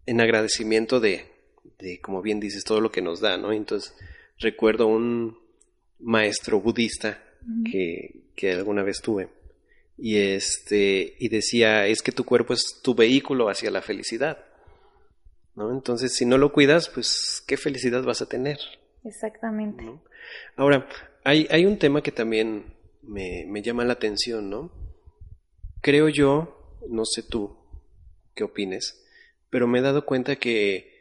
[0.05, 1.34] en agradecimiento de,
[1.79, 3.51] de, como bien dices, todo lo que nos da, ¿no?
[3.51, 3.95] Entonces,
[4.39, 5.37] recuerdo un
[5.99, 7.23] maestro budista
[7.71, 9.29] que, que alguna vez tuve
[9.97, 14.39] y este y decía es que tu cuerpo es tu vehículo hacia la felicidad
[15.55, 15.71] ¿no?
[15.71, 18.59] Entonces, si no lo cuidas, pues qué felicidad vas a tener.
[19.03, 19.83] Exactamente.
[20.55, 20.87] Ahora,
[21.23, 24.71] hay, hay un tema que también me, me llama la atención, ¿no?
[25.81, 27.57] Creo yo, no sé tú
[28.33, 29.01] qué opines,
[29.49, 30.94] pero me he dado cuenta que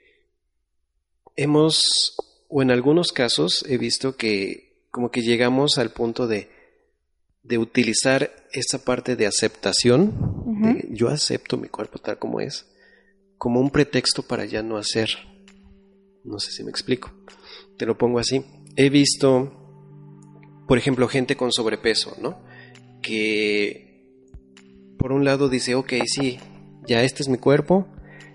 [1.37, 2.17] hemos,
[2.49, 6.49] o en algunos casos he visto que como que llegamos al punto de,
[7.43, 10.15] de utilizar esa parte de aceptación,
[10.63, 12.67] de yo acepto mi cuerpo tal como es,
[13.39, 15.09] como un pretexto para ya no hacer.
[16.23, 17.13] No sé si me explico.
[17.77, 18.45] Te lo pongo así.
[18.77, 19.53] He visto,
[20.67, 22.41] por ejemplo, gente con sobrepeso, ¿no?
[23.03, 23.85] Que
[24.97, 26.39] por un lado dice, ok, sí,
[26.87, 27.87] ya este es mi cuerpo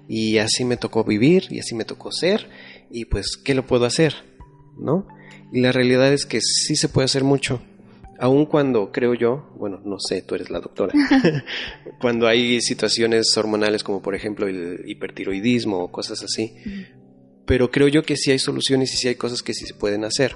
[0.07, 2.49] y así me tocó vivir y así me tocó ser
[2.91, 4.13] y pues, ¿qué lo puedo hacer?
[4.77, 5.07] ¿No?
[5.51, 7.61] Y la realidad es que sí se puede hacer mucho
[8.19, 10.93] aun cuando creo yo, bueno, no sé, tú eres la doctora,
[12.01, 16.53] cuando hay situaciones hormonales como por ejemplo el hipertiroidismo o cosas así,
[17.45, 20.03] pero creo yo que sí hay soluciones y sí hay cosas que sí se pueden
[20.03, 20.35] hacer.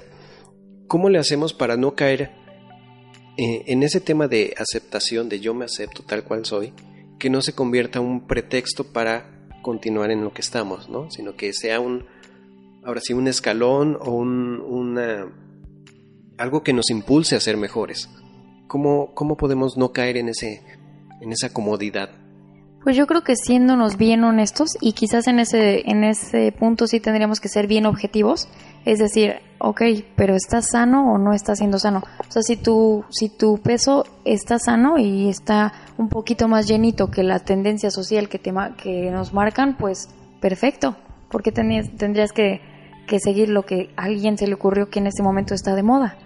[0.88, 2.32] ¿Cómo le hacemos para no caer
[3.36, 6.72] eh, en ese tema de aceptación, de yo me acepto tal cual soy,
[7.18, 11.10] que no se convierta un pretexto para continuar en lo que estamos, ¿no?
[11.10, 12.06] Sino que sea un,
[12.84, 15.26] ahora sí, un escalón o un, una
[16.38, 18.10] algo que nos impulse a ser mejores.
[18.66, 20.62] ¿Cómo, cómo podemos no caer en, ese,
[21.20, 22.10] en esa comodidad?
[22.82, 27.00] Pues yo creo que siéndonos bien honestos y quizás en ese, en ese punto sí
[27.00, 28.48] tendríamos que ser bien objetivos,
[28.84, 29.80] es decir, ok,
[30.16, 32.02] pero ¿estás sano o no estás siendo sano?
[32.28, 37.10] O sea, si tu, si tu peso está sano y está un poquito más llenito
[37.10, 40.10] que la tendencia social que, te, que nos marcan, pues
[40.42, 40.94] perfecto,
[41.30, 42.60] porque tendrías que,
[43.06, 45.82] que seguir lo que a alguien se le ocurrió que en ese momento está de
[45.82, 46.16] moda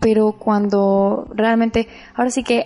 [0.00, 2.64] pero cuando realmente, ahora sí que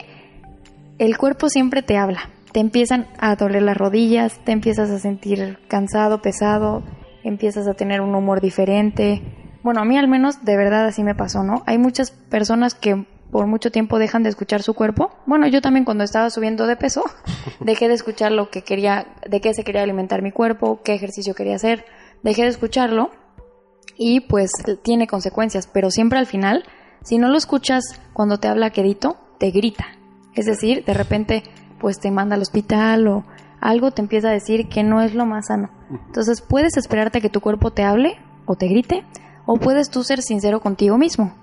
[0.98, 2.30] el cuerpo siempre te habla.
[2.52, 6.82] Te empiezan a doler las rodillas, te empiezas a sentir cansado, pesado,
[7.22, 9.22] empiezas a tener un humor diferente.
[9.62, 11.62] Bueno, a mí al menos de verdad así me pasó, ¿no?
[11.66, 15.10] Hay muchas personas que por mucho tiempo dejan de escuchar su cuerpo.
[15.26, 17.04] Bueno, yo también cuando estaba subiendo de peso,
[17.60, 21.34] dejé de escuchar lo que quería, de qué se quería alimentar mi cuerpo, qué ejercicio
[21.34, 21.84] quería hacer,
[22.22, 23.10] dejé de escucharlo
[23.96, 24.50] y pues
[24.82, 26.64] tiene consecuencias, pero siempre al final,
[27.02, 29.86] si no lo escuchas cuando te habla quedito, te grita.
[30.34, 31.42] Es decir, de repente
[31.80, 33.24] pues te manda al hospital o
[33.60, 35.70] algo te empieza a decir que no es lo más sano.
[36.06, 39.04] Entonces puedes esperarte a que tu cuerpo te hable o te grite
[39.46, 41.34] o puedes tú ser sincero contigo mismo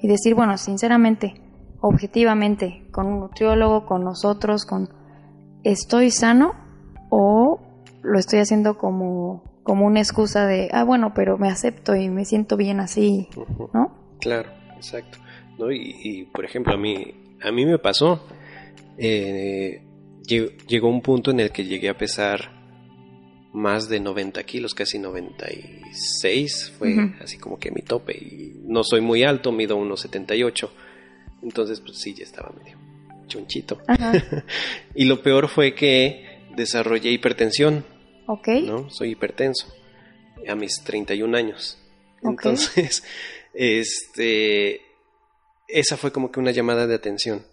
[0.00, 1.34] y decir, bueno, sinceramente,
[1.80, 4.88] objetivamente, con un nutriólogo, con nosotros, con
[5.62, 6.54] estoy sano
[7.10, 7.60] o
[8.02, 12.24] lo estoy haciendo como, como una excusa de, ah, bueno, pero me acepto y me
[12.24, 13.28] siento bien así,
[13.72, 14.16] ¿no?
[14.20, 15.18] Claro, exacto.
[15.60, 15.70] ¿No?
[15.70, 18.26] Y, por ejemplo, a mí, a mí me pasó,
[18.98, 19.80] eh,
[20.26, 22.50] llegó un punto en el que llegué a pesar
[23.52, 28.18] más de 90 kilos, casi 96, fue así como que mi tope.
[28.18, 30.68] Y no soy muy alto, mido unos 78.
[31.44, 32.76] Entonces, pues sí, ya estaba medio
[33.28, 33.78] chonchito.
[34.96, 37.84] y lo peor fue que desarrollé hipertensión.
[38.30, 38.48] Ok.
[38.64, 38.88] ¿No?
[38.90, 39.66] Soy hipertenso.
[40.48, 41.78] A mis 31 años.
[42.22, 43.02] Entonces,
[43.54, 44.82] este.
[45.66, 47.44] Esa fue como que una llamada de atención.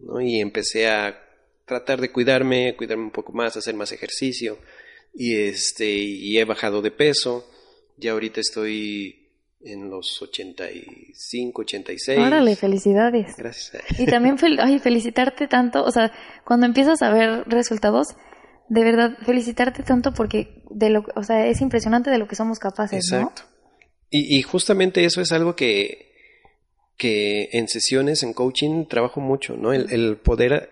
[0.00, 0.20] ¿no?
[0.22, 1.20] Y empecé a
[1.66, 4.58] tratar de cuidarme, cuidarme un poco más, hacer más ejercicio
[5.14, 7.46] y este y he bajado de peso.
[7.98, 9.28] Ya ahorita estoy
[9.62, 12.18] en los 85, 86.
[12.18, 13.36] Órale, felicidades.
[13.36, 13.82] Gracias.
[13.98, 16.12] Y también ay, felicitarte tanto, o sea,
[16.44, 18.08] cuando empiezas a ver resultados,
[18.74, 22.58] de verdad felicitarte tanto porque de lo, o sea, es impresionante de lo que somos
[22.58, 23.42] capaces, Exacto.
[24.10, 26.12] Y, y justamente eso es algo que
[26.96, 29.72] que en sesiones, en coaching, trabajo mucho, ¿no?
[29.72, 30.70] El, el poder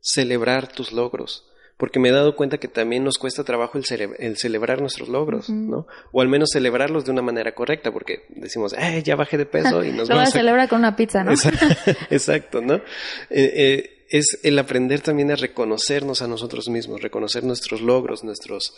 [0.00, 1.44] celebrar tus logros
[1.76, 3.84] porque me he dado cuenta que también nos cuesta trabajo el,
[4.18, 5.86] el celebrar nuestros logros, ¿no?
[6.12, 9.82] O al menos celebrarlos de una manera correcta, porque decimos, eh, ya bajé de peso
[9.82, 10.30] y nos vamos a...
[10.30, 11.32] celebrar con una pizza, ¿no?
[12.10, 12.74] Exacto, ¿no?
[12.74, 12.82] Eh,
[13.30, 18.76] eh, es el aprender también a reconocernos a nosotros mismos, reconocer nuestros logros, nuestros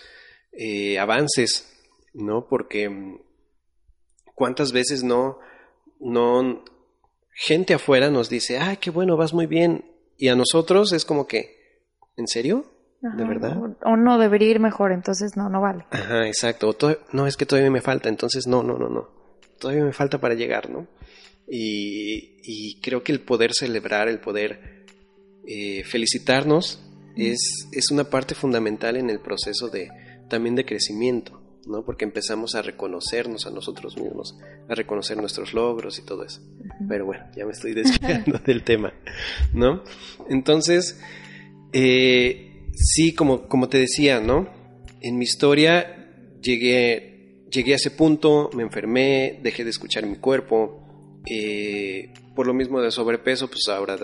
[0.52, 1.72] eh, avances,
[2.14, 2.46] ¿no?
[2.48, 3.20] Porque mm,
[4.34, 5.38] cuántas veces no,
[6.00, 6.64] no,
[7.34, 9.84] gente afuera nos dice, ay, qué bueno, vas muy bien,
[10.16, 11.84] y a nosotros es como que,
[12.16, 12.64] ¿en serio?
[13.02, 13.56] ¿De verdad?
[13.84, 15.84] O, no, debería ir mejor, entonces no, no vale.
[15.90, 16.74] Ajá, exacto.
[17.12, 19.10] no, es que todavía me falta, entonces no, no, no, no.
[19.60, 20.88] Todavía me falta para llegar, ¿no?
[21.46, 24.85] Y, y creo que el poder celebrar, el poder
[25.46, 26.80] eh, felicitarnos
[27.16, 29.90] es, es una parte fundamental en el proceso de
[30.28, 31.84] también de crecimiento, ¿no?
[31.84, 34.36] Porque empezamos a reconocernos a nosotros mismos,
[34.68, 36.40] a reconocer nuestros logros y todo eso.
[36.88, 38.92] Pero bueno, ya me estoy desviando del tema,
[39.54, 39.82] ¿no?
[40.28, 41.00] Entonces,
[41.72, 44.48] eh, sí, como, como te decía, ¿no?
[45.00, 50.82] En mi historia llegué, llegué a ese punto, me enfermé, dejé de escuchar mi cuerpo.
[51.28, 53.96] Eh, por lo mismo de sobrepeso, pues ahora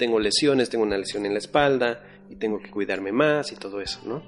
[0.00, 3.82] tengo lesiones, tengo una lesión en la espalda y tengo que cuidarme más y todo
[3.82, 4.22] eso, ¿no?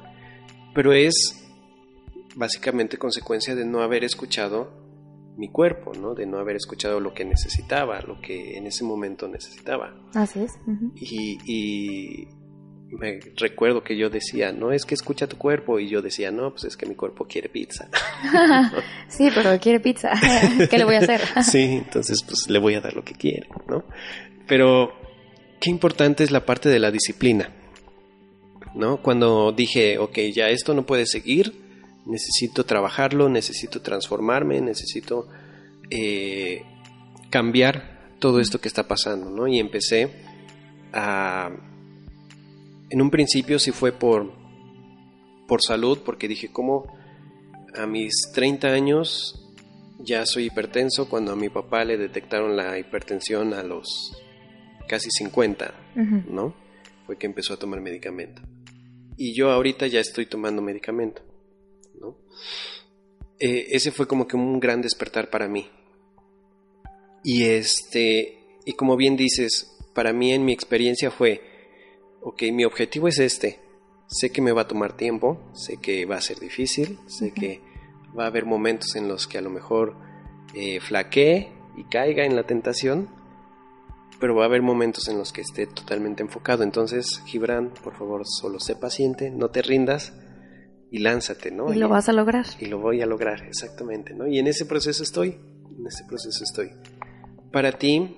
[0.75, 1.49] Pero es
[2.37, 4.71] básicamente consecuencia de no haber escuchado
[5.39, 6.15] mi cuerpo, ¿no?
[6.15, 9.95] De no haber escuchado lo que necesitaba, lo que en ese momento necesitaba.
[10.15, 10.53] Así es.
[10.95, 12.29] y,
[12.99, 16.51] me recuerdo que yo decía, no es que escucha tu cuerpo, y yo decía, no,
[16.51, 17.89] pues es que mi cuerpo quiere pizza.
[19.09, 20.13] sí, pero quiere pizza,
[20.71, 21.23] ¿qué le voy a hacer?
[21.43, 23.85] sí, entonces pues le voy a dar lo que quiere, ¿no?
[24.47, 24.93] Pero
[25.63, 27.49] qué importante es la parte de la disciplina,
[28.75, 29.01] ¿no?
[29.01, 31.55] Cuando dije, ok, ya esto no puede seguir,
[32.05, 35.29] necesito trabajarlo, necesito transformarme, necesito
[35.89, 36.65] eh,
[37.31, 39.47] cambiar todo esto que está pasando, ¿no?
[39.47, 40.11] Y empecé
[40.93, 41.53] a
[42.91, 44.33] en un principio sí fue por,
[45.47, 46.93] por salud, porque dije, ¿cómo
[47.75, 49.49] a mis 30 años
[50.01, 54.13] ya soy hipertenso cuando a mi papá le detectaron la hipertensión a los
[54.89, 55.75] casi 50,
[56.29, 56.55] ¿no?
[57.07, 58.43] Fue que empezó a tomar medicamento.
[59.17, 61.23] Y yo ahorita ya estoy tomando medicamento,
[62.01, 62.17] ¿no?
[63.39, 65.69] Eh, ese fue como que un gran despertar para mí.
[67.25, 71.41] Y este, y como bien dices, para mí en mi experiencia fue,
[72.21, 73.61] ok, mi objetivo es este.
[74.07, 77.61] Sé que me va a tomar tiempo, sé que va a ser difícil, sé que
[78.19, 79.97] va a haber momentos en los que a lo mejor
[80.55, 83.09] eh, flaquee y caiga en la tentación,
[84.23, 86.63] pero va a haber momentos en los que esté totalmente enfocado.
[86.63, 90.13] Entonces, Gibran, por favor, solo sé paciente, no te rindas
[90.93, 91.75] y lánzate, ¿no?
[91.75, 92.47] Y lo vas a lograr.
[92.61, 94.29] Y lo voy a lograr, exactamente, ¿no?
[94.29, 95.41] Y en ese proceso estoy,
[95.77, 96.71] en ese proceso estoy.
[97.51, 98.17] Para ti,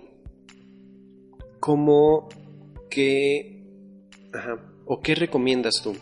[1.59, 2.29] ¿cómo
[2.91, 3.65] que
[4.35, 4.59] Ajá.
[4.85, 5.97] ¿O qué recomiendas tú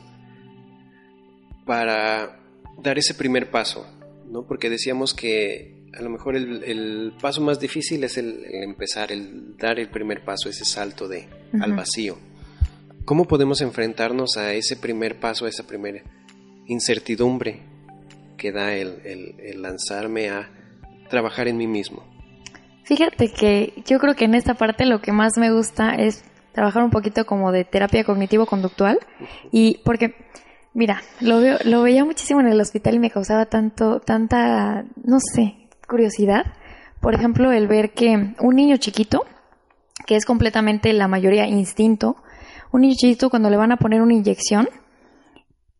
[1.64, 2.40] para
[2.82, 3.86] dar ese primer paso?
[4.28, 4.48] ¿no?
[4.48, 9.12] Porque decíamos que a lo mejor el, el paso más difícil es el, el, empezar,
[9.12, 11.64] el dar el primer paso, ese salto de, uh -huh.
[11.64, 12.18] al vacío.
[13.04, 16.02] ¿Cómo podemos enfrentarnos a ese primer paso, a esa primera
[16.66, 17.62] incertidumbre
[18.36, 20.48] que da el, el, el lanzarme a
[21.10, 22.04] trabajar en mí mismo?
[22.84, 26.82] Fíjate que yo creo que en esta parte lo que más me gusta es trabajar
[26.84, 28.98] un poquito como de terapia cognitivo-conductual
[29.50, 30.14] y porque
[30.74, 35.18] Mira, lo, veo, lo veía muchísimo en el hospital y me causaba tanto, tanta, no
[35.20, 35.61] sé,
[35.92, 36.46] curiosidad.
[37.00, 39.26] Por ejemplo, el ver que un niño chiquito,
[40.06, 42.16] que es completamente la mayoría instinto,
[42.72, 44.68] un niño chiquito cuando le van a poner una inyección,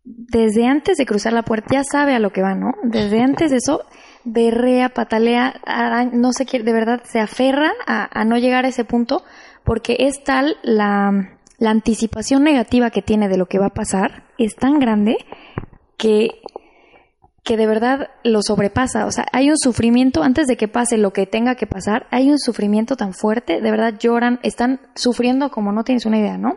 [0.05, 2.73] desde antes de cruzar la puerta ya sabe a lo que va, ¿no?
[2.85, 3.87] Desde antes de eso,
[4.25, 5.55] berrea, patalea,
[6.13, 9.25] no sé qué, de verdad se aferra a, a no llegar a ese punto
[9.65, 14.25] porque es tal la la anticipación negativa que tiene de lo que va a pasar
[14.37, 15.17] es tan grande
[15.97, 16.43] que,
[17.45, 19.07] que de verdad lo sobrepasa.
[19.07, 22.31] O sea, hay un sufrimiento antes de que pase lo que tenga que pasar, hay
[22.31, 26.57] un sufrimiento tan fuerte, de verdad lloran, están sufriendo como no tienes una idea, ¿no?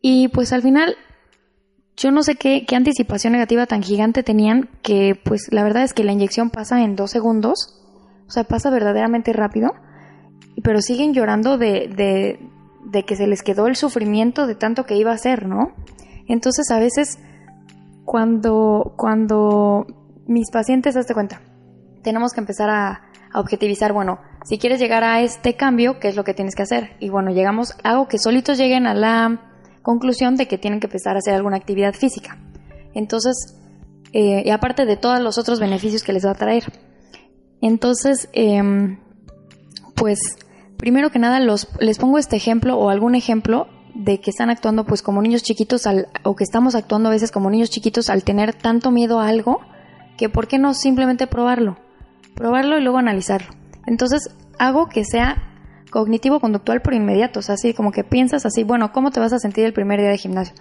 [0.00, 0.96] Y pues al final,
[1.96, 5.92] yo no sé qué, qué anticipación negativa tan gigante tenían que pues la verdad es
[5.92, 7.82] que la inyección pasa en dos segundos,
[8.26, 9.72] o sea, pasa verdaderamente rápido,
[10.62, 12.38] pero siguen llorando de, de
[12.84, 15.72] de que se les quedó el sufrimiento de tanto que iba a ser, ¿no?
[16.26, 17.18] Entonces a veces
[18.04, 19.86] cuando, cuando
[20.26, 21.40] mis pacientes, hazte cuenta,
[22.02, 26.24] tenemos que empezar a, objetivizar, bueno, si quieres llegar a este cambio, ¿qué es lo
[26.24, 26.96] que tienes que hacer?
[26.98, 29.40] Y bueno, llegamos, hago que solitos lleguen a la
[29.82, 32.38] conclusión de que tienen que empezar a hacer alguna actividad física.
[32.92, 33.56] Entonces,
[34.12, 36.64] eh, y aparte de todos los otros beneficios que les va a traer.
[37.60, 38.98] Entonces, eh,
[39.94, 40.18] pues
[40.76, 44.84] primero que nada los, les pongo este ejemplo o algún ejemplo de que están actuando
[44.84, 48.24] pues como niños chiquitos al, o que estamos actuando a veces como niños chiquitos al
[48.24, 49.60] tener tanto miedo a algo
[50.16, 51.78] que por qué no simplemente probarlo,
[52.34, 53.54] probarlo y luego analizarlo.
[53.86, 55.42] Entonces hago que sea
[55.90, 59.32] cognitivo conductual por inmediato, o sea, así como que piensas así, bueno, ¿cómo te vas
[59.32, 60.54] a sentir el primer día de gimnasio?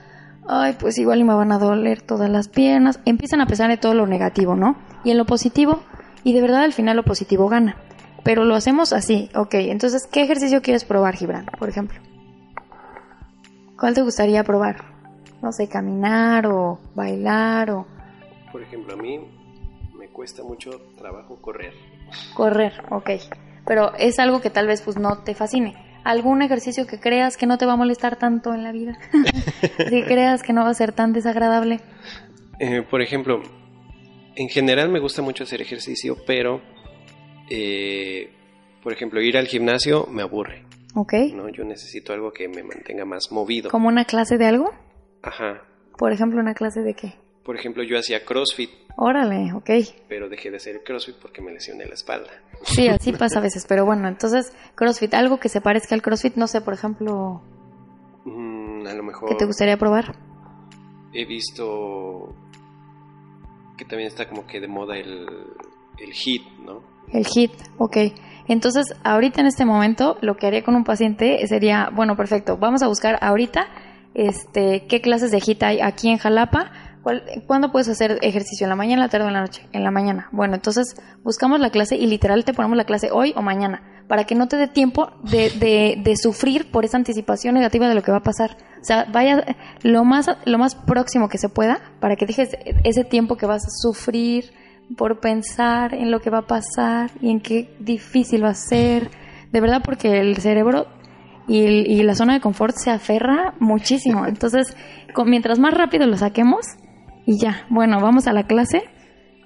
[0.47, 2.99] Ay, pues igual me van a doler todas las piernas.
[3.05, 4.77] Empiezan a pensar en todo lo negativo, ¿no?
[5.03, 5.81] Y en lo positivo,
[6.23, 7.75] y de verdad al final lo positivo gana
[8.23, 9.55] pero lo hacemos así, ok.
[9.55, 11.99] Entonces, ¿qué ejercicio quieres probar, Gibran, por ejemplo?
[13.79, 14.83] ¿Cuál te gustaría probar?
[15.41, 17.87] No sé, caminar o bailar o...
[18.51, 19.19] Por ejemplo, a mí
[19.97, 21.73] me cuesta mucho trabajo correr.
[22.33, 23.11] Correr, ok.
[23.65, 25.75] Pero es algo que tal vez pues no te fascine.
[26.03, 28.97] ¿Algún ejercicio que creas que no te va a molestar tanto en la vida?
[29.77, 31.79] que creas que no va a ser tan desagradable.
[32.59, 33.41] Eh, por ejemplo,
[34.35, 36.61] en general me gusta mucho hacer ejercicio, pero
[37.49, 38.29] eh,
[38.83, 40.68] por ejemplo, ir al gimnasio me aburre.
[40.95, 41.13] Ok.
[41.33, 41.49] ¿no?
[41.49, 43.69] Yo necesito algo que me mantenga más movido.
[43.69, 44.71] ¿Como una clase de algo?
[45.21, 45.61] Ajá.
[45.97, 47.15] Por ejemplo, ¿una clase de qué?
[47.43, 48.69] Por ejemplo, yo hacía CrossFit.
[48.95, 49.69] Órale, ok.
[50.07, 52.29] Pero dejé de hacer CrossFit porque me lesioné la espalda.
[52.63, 56.35] Sí, así pasa a veces, pero bueno, entonces CrossFit, algo que se parezca al CrossFit,
[56.35, 57.41] no sé, por ejemplo...
[58.25, 59.29] Mm, a lo mejor...
[59.29, 60.15] ¿Qué te gustaría probar?
[61.13, 62.35] He visto
[63.77, 65.25] que también está como que de moda el,
[65.97, 66.83] el HIIT, ¿no?
[67.11, 67.97] El HIT, ok.
[68.49, 72.81] Entonces, ahorita en este momento, lo que haría con un paciente sería, bueno, perfecto, vamos
[72.81, 73.67] a buscar ahorita
[74.15, 76.71] este, qué clases de HIT hay aquí en Jalapa.
[77.45, 78.65] ¿Cuándo puedes hacer ejercicio?
[78.65, 79.67] ¿En la mañana, en la tarde o en la noche?
[79.71, 80.29] En la mañana.
[80.31, 84.23] Bueno, entonces buscamos la clase y literal te ponemos la clase hoy o mañana, para
[84.25, 88.01] que no te dé tiempo de, de, de sufrir por esa anticipación negativa de lo
[88.01, 88.57] que va a pasar.
[88.81, 89.45] O sea, vaya
[89.83, 92.49] lo más, lo más próximo que se pueda, para que dejes
[92.83, 94.51] ese tiempo que vas a sufrir,
[94.97, 99.09] por pensar en lo que va a pasar y en qué difícil va a ser.
[99.51, 100.87] De verdad, porque el cerebro
[101.47, 104.25] y, y la zona de confort se aferra muchísimo.
[104.27, 104.75] Entonces,
[105.13, 106.65] con, mientras más rápido lo saquemos,
[107.25, 108.83] y ya, bueno, vamos a la clase.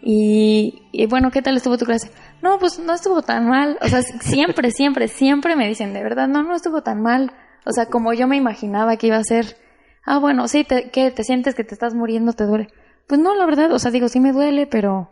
[0.01, 2.11] Y, y, bueno, ¿qué tal estuvo tu clase?
[2.41, 3.77] No, pues no estuvo tan mal.
[3.81, 7.31] O sea, siempre, siempre, siempre me dicen, de verdad, no, no estuvo tan mal.
[7.65, 9.57] O sea, como yo me imaginaba que iba a ser.
[10.05, 11.11] Ah, bueno, sí, te, ¿qué?
[11.11, 12.33] ¿Te sientes que te estás muriendo?
[12.33, 12.67] ¿Te duele?
[13.07, 15.09] Pues no, la verdad, o sea, digo, sí me duele, pero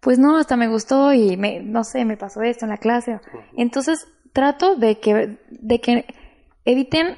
[0.00, 3.20] pues no, hasta me gustó y me, no sé, me pasó esto en la clase.
[3.56, 6.06] Entonces trato de que, de que
[6.64, 7.16] eviten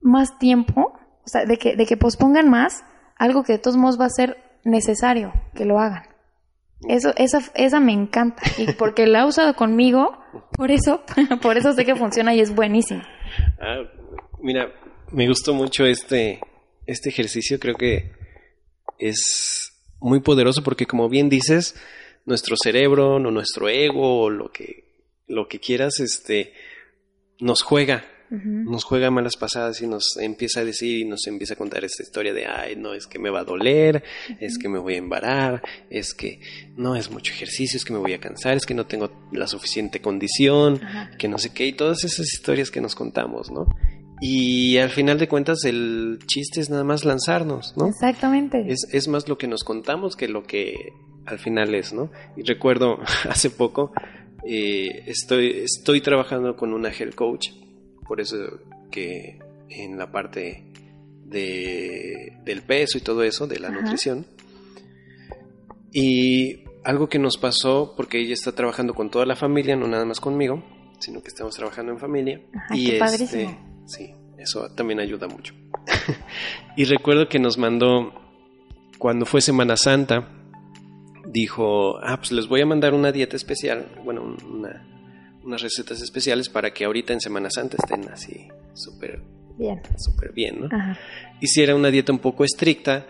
[0.00, 0.92] más tiempo,
[1.24, 2.84] o sea, de que, de que pospongan más
[3.16, 6.04] algo que de todos modos va a ser necesario que lo hagan.
[6.88, 8.42] Eso, esa, esa me encanta.
[8.58, 10.18] Y porque la ha usado conmigo,
[10.56, 11.02] por eso,
[11.42, 13.02] por eso sé que funciona y es buenísimo.
[13.60, 13.82] Ah,
[14.40, 14.72] mira,
[15.10, 16.40] me gustó mucho este,
[16.86, 18.12] este ejercicio, creo que
[18.98, 21.76] es muy poderoso porque como bien dices,
[22.24, 26.52] nuestro cerebro, no nuestro ego, o lo que, lo que quieras, este,
[27.40, 31.58] nos juega nos juega malas pasadas y nos empieza a decir y nos empieza a
[31.58, 34.02] contar esta historia de, ay, no, es que me va a doler,
[34.40, 36.40] es que me voy a embarar, es que
[36.76, 39.46] no es mucho ejercicio, es que me voy a cansar, es que no tengo la
[39.46, 40.80] suficiente condición,
[41.18, 43.66] que no sé qué, y todas esas historias que nos contamos, ¿no?
[44.22, 47.88] Y al final de cuentas el chiste es nada más lanzarnos, ¿no?
[47.88, 48.64] Exactamente.
[48.66, 50.92] Es, es más lo que nos contamos que lo que
[51.26, 52.10] al final es, ¿no?
[52.36, 52.98] Y recuerdo
[53.28, 53.92] hace poco,
[54.44, 57.50] eh, estoy, estoy trabajando con una health coach,
[58.06, 58.36] por eso
[58.90, 60.64] que en la parte
[61.24, 64.26] de, del peso y todo eso, de la nutrición.
[65.92, 70.04] Y algo que nos pasó, porque ella está trabajando con toda la familia, no nada
[70.04, 70.62] más conmigo,
[70.98, 72.40] sino que estamos trabajando en familia.
[72.70, 73.82] y qué este, padrísimo.
[73.86, 75.54] sí, eso también ayuda mucho.
[76.76, 78.12] y recuerdo que nos mandó,
[78.98, 80.28] cuando fue Semana Santa,
[81.32, 84.86] dijo, ah, pues les voy a mandar una dieta especial, bueno, una,
[85.42, 89.22] unas recetas especiales para que ahorita en Semana Santa estén así súper
[89.56, 89.80] Bien.
[89.96, 90.66] súper bien, ¿no?
[90.70, 90.98] Ajá.
[91.40, 93.06] Hiciera una dieta un poco estricta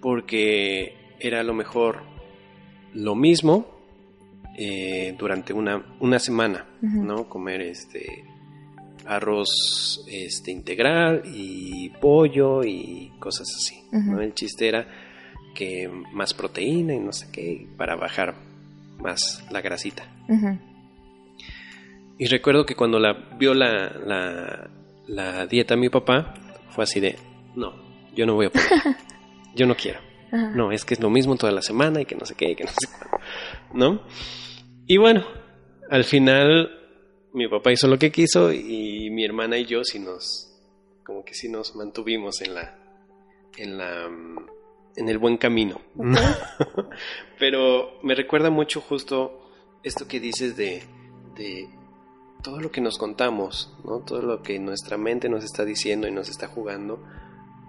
[0.00, 2.02] porque era a lo mejor
[2.92, 3.66] lo mismo
[4.56, 6.66] eh, durante una, una semana.
[6.80, 7.28] ¿no?
[7.28, 8.24] Comer este
[9.06, 14.20] arroz este integral y pollo y cosas así, ¿no?
[14.20, 14.86] El chiste era
[15.54, 18.34] que más proteína y no sé qué para bajar
[18.98, 20.06] más la grasita.
[20.28, 20.58] Ujú.
[22.18, 24.70] Y recuerdo que cuando la vio la, la,
[25.06, 26.34] la dieta mi papá,
[26.70, 27.16] fue así de,
[27.56, 27.74] no,
[28.14, 28.68] yo no voy a poder,
[29.54, 30.00] yo no quiero.
[30.30, 30.50] Ajá.
[30.50, 32.56] No, es que es lo mismo toda la semana y que no sé qué y
[32.56, 33.18] que no sé cuándo,
[33.72, 34.02] ¿no?
[34.86, 35.24] Y bueno,
[35.90, 36.70] al final
[37.32, 40.52] mi papá hizo lo que quiso y mi hermana y yo sí nos,
[41.04, 42.76] como que sí nos mantuvimos en la,
[43.56, 44.46] en la, mm,
[44.96, 45.80] en el buen camino.
[47.38, 49.50] Pero me recuerda mucho justo
[49.82, 50.82] esto que dices de,
[51.36, 51.68] de
[52.42, 54.00] todo lo que nos contamos, ¿no?
[54.00, 57.02] Todo lo que nuestra mente nos está diciendo y nos está jugando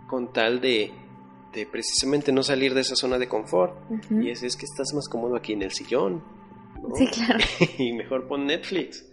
[0.07, 0.91] con tal de,
[1.53, 3.76] de precisamente no salir de esa zona de confort.
[4.11, 6.23] Y es, es que estás más cómodo aquí en el sillón.
[6.82, 6.95] ¿no?
[6.95, 7.43] Sí, claro.
[7.78, 9.05] y mejor pon Netflix.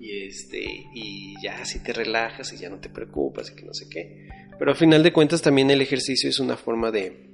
[0.00, 0.60] Y este,
[0.94, 4.28] y ya así te relajas y ya no te preocupas y que no sé qué.
[4.58, 7.31] Pero al final de cuentas también el ejercicio es una forma de,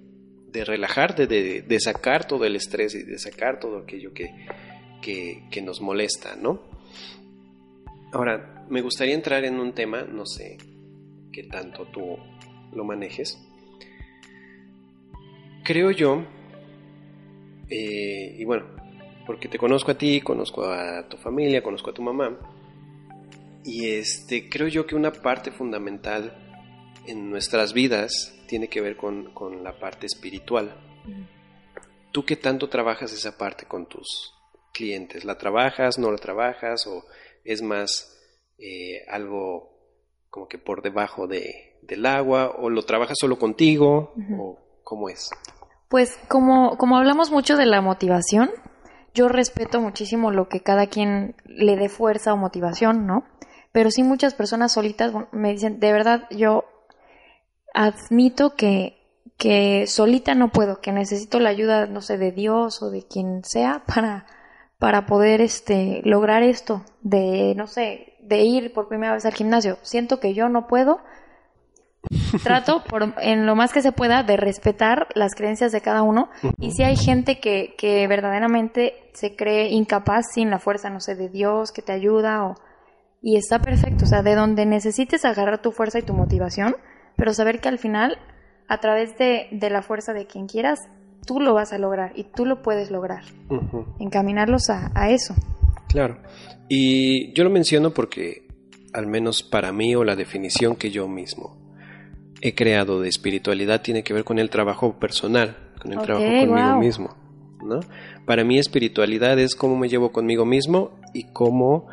[0.52, 4.34] de relajarte, de, de sacar todo el estrés y de sacar todo aquello que,
[5.00, 6.62] que, que nos molesta, ¿no?
[8.12, 10.58] Ahora, me gustaría entrar en un tema, no sé
[11.32, 12.16] qué tanto tú
[12.72, 13.38] lo manejes.
[15.64, 16.24] Creo yo,
[17.68, 18.66] eh, y bueno,
[19.26, 22.38] porque te conozco a ti, conozco a tu familia, conozco a tu mamá,
[23.64, 26.34] y este, creo yo que una parte fundamental
[27.06, 30.74] en nuestras vidas tiene que ver con, con la parte espiritual.
[32.10, 34.34] ¿Tú qué tanto trabajas esa parte con tus
[34.72, 35.24] clientes?
[35.24, 37.04] ¿La trabajas, no la trabajas o
[37.44, 38.18] es más
[38.58, 39.70] eh, algo
[40.30, 45.30] como que por debajo de, del agua o lo trabajas solo contigo o cómo es?
[45.88, 48.50] Pues como, como hablamos mucho de la motivación,
[49.14, 53.24] yo respeto muchísimo lo que cada quien le dé fuerza o motivación, ¿no?
[53.72, 56.64] Pero sí muchas personas solitas me dicen, de verdad, yo
[57.74, 58.98] admito que,
[59.36, 63.44] que solita no puedo, que necesito la ayuda, no sé, de Dios o de quien
[63.44, 64.26] sea para,
[64.78, 69.78] para poder este, lograr esto, de, no sé, de ir por primera vez al gimnasio.
[69.82, 71.00] Siento que yo no puedo,
[72.42, 76.30] trato por, en lo más que se pueda de respetar las creencias de cada uno.
[76.58, 81.14] Y si hay gente que, que verdaderamente se cree incapaz sin la fuerza, no sé,
[81.14, 82.54] de Dios que te ayuda o
[83.20, 86.76] y está perfecto, o sea, de donde necesites agarrar tu fuerza y tu motivación,
[87.18, 88.16] pero saber que al final,
[88.68, 90.78] a través de, de la fuerza de quien quieras,
[91.26, 93.22] tú lo vas a lograr y tú lo puedes lograr,
[93.98, 95.34] encaminarlos a, a eso.
[95.88, 96.16] Claro.
[96.68, 98.46] Y yo lo menciono porque,
[98.94, 101.58] al menos para mí, o la definición que yo mismo
[102.40, 106.70] he creado de espiritualidad tiene que ver con el trabajo personal, con el trabajo conmigo
[106.70, 106.78] wow.
[106.78, 107.16] mismo.
[107.64, 107.80] ¿no?
[108.26, 111.88] Para mí, espiritualidad es cómo me llevo conmigo mismo y cómo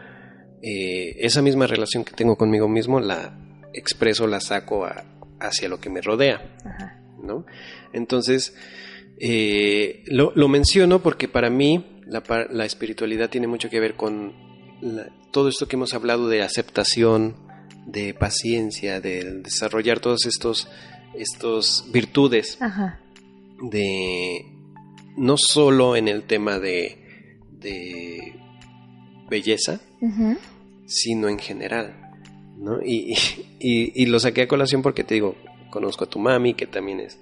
[0.62, 3.38] eh, esa misma relación que tengo conmigo mismo la
[3.74, 5.04] expreso, la saco a-
[5.40, 6.56] hacia lo que me rodea.
[6.64, 7.02] Ajá.
[7.22, 7.46] ¿no?
[7.94, 8.56] Entonces,
[9.20, 14.34] eh, lo, lo menciono porque para mí la, espiritualidad tiene mucho que ver con
[14.82, 17.36] la- todo esto que hemos hablado de aceptación,
[17.88, 20.68] de paciencia, de desarrollar todos estos,
[21.18, 23.00] estos virtudes Ajá.
[23.72, 24.46] de
[25.18, 28.36] no solo en el tema de, de
[29.30, 29.80] belleza,
[30.86, 32.05] sino en general.
[32.58, 32.82] ¿No?
[32.82, 33.14] Y,
[33.60, 35.36] y, y lo saqué a colación porque te digo,
[35.70, 37.20] conozco a tu mami, que también es,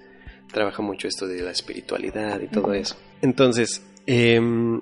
[0.52, 2.96] trabaja mucho esto de la espiritualidad y todo eso.
[3.20, 4.80] Entonces, em,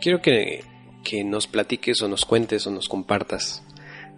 [0.00, 0.64] quiero que,
[1.04, 3.62] que nos platiques o nos cuentes o nos compartas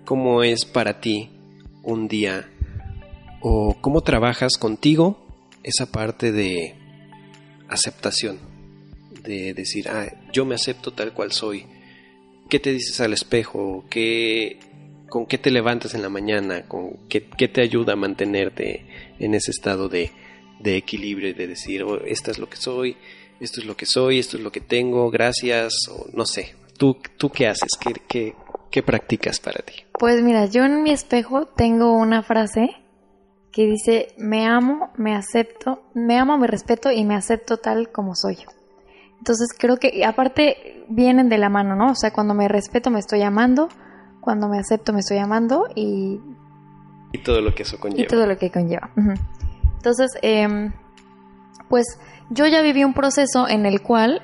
[0.05, 1.31] cómo es para ti
[1.83, 2.49] un día
[3.41, 5.19] o cómo trabajas contigo
[5.63, 6.77] esa parte de
[7.69, 8.39] aceptación,
[9.23, 11.67] de decir, ah, yo me acepto tal cual soy.
[12.49, 13.85] ¿Qué te dices al espejo?
[13.89, 14.61] ¿Qué,
[15.13, 16.63] ¿Con qué te levantas en la mañana?
[16.67, 18.87] ¿Con qué, te ayuda a mantenerte
[19.19, 20.11] en ese estado de,
[20.59, 22.97] de equilibrio, de decir, oh, esto es lo que soy,
[23.39, 26.55] esto es lo que soy, esto es lo que tengo, gracias, o no sé.
[26.79, 27.73] ¿Tú, tú qué haces?
[27.79, 28.35] ¿Qué, qué,
[28.71, 29.75] qué practicas para ti?
[29.99, 32.71] Pues mira, yo en mi espejo tengo una frase
[33.53, 38.15] que dice, me amo, me acepto, me amo, me respeto y me acepto tal como
[38.15, 38.39] soy.
[39.19, 41.91] Entonces creo que aparte vienen de la mano, ¿no?
[41.93, 43.69] O sea, cuando me respeto me estoy amando,
[44.23, 46.19] cuando me acepto me estoy amando y...
[47.13, 48.03] Y todo lo que eso conlleva.
[48.03, 48.91] Y todo lo que conlleva.
[49.77, 50.73] Entonces, em,
[51.69, 51.99] pues
[52.31, 54.23] yo ya viví un proceso en el cual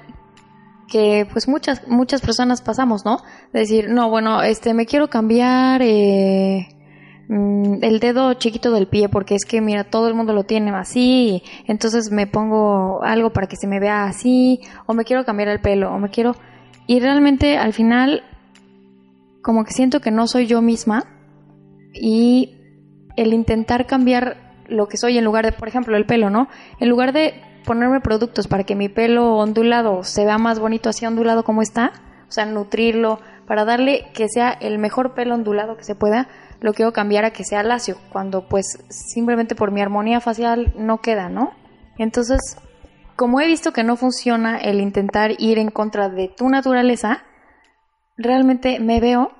[0.90, 3.18] que pues muchas muchas personas pasamos, ¿no?
[3.52, 6.68] decir, no, bueno, este me quiero cambiar eh,
[7.28, 10.70] Mm, el dedo chiquito del pie porque es que mira todo el mundo lo tiene
[10.70, 15.48] así entonces me pongo algo para que se me vea así o me quiero cambiar
[15.48, 16.34] el pelo o me quiero
[16.86, 18.22] y realmente al final
[19.42, 21.04] como que siento que no soy yo misma
[21.92, 22.56] y
[23.16, 26.88] el intentar cambiar lo que soy en lugar de por ejemplo el pelo no en
[26.88, 31.44] lugar de ponerme productos para que mi pelo ondulado se vea más bonito así ondulado
[31.44, 31.92] como está
[32.28, 36.28] o sea nutrirlo para darle que sea el mejor pelo ondulado que se pueda
[36.60, 40.98] lo quiero cambiar a que sea lacio, cuando pues simplemente por mi armonía facial no
[40.98, 41.52] queda, ¿no?
[41.98, 42.56] Entonces,
[43.16, 47.24] como he visto que no funciona el intentar ir en contra de tu naturaleza,
[48.18, 49.30] realmente me veo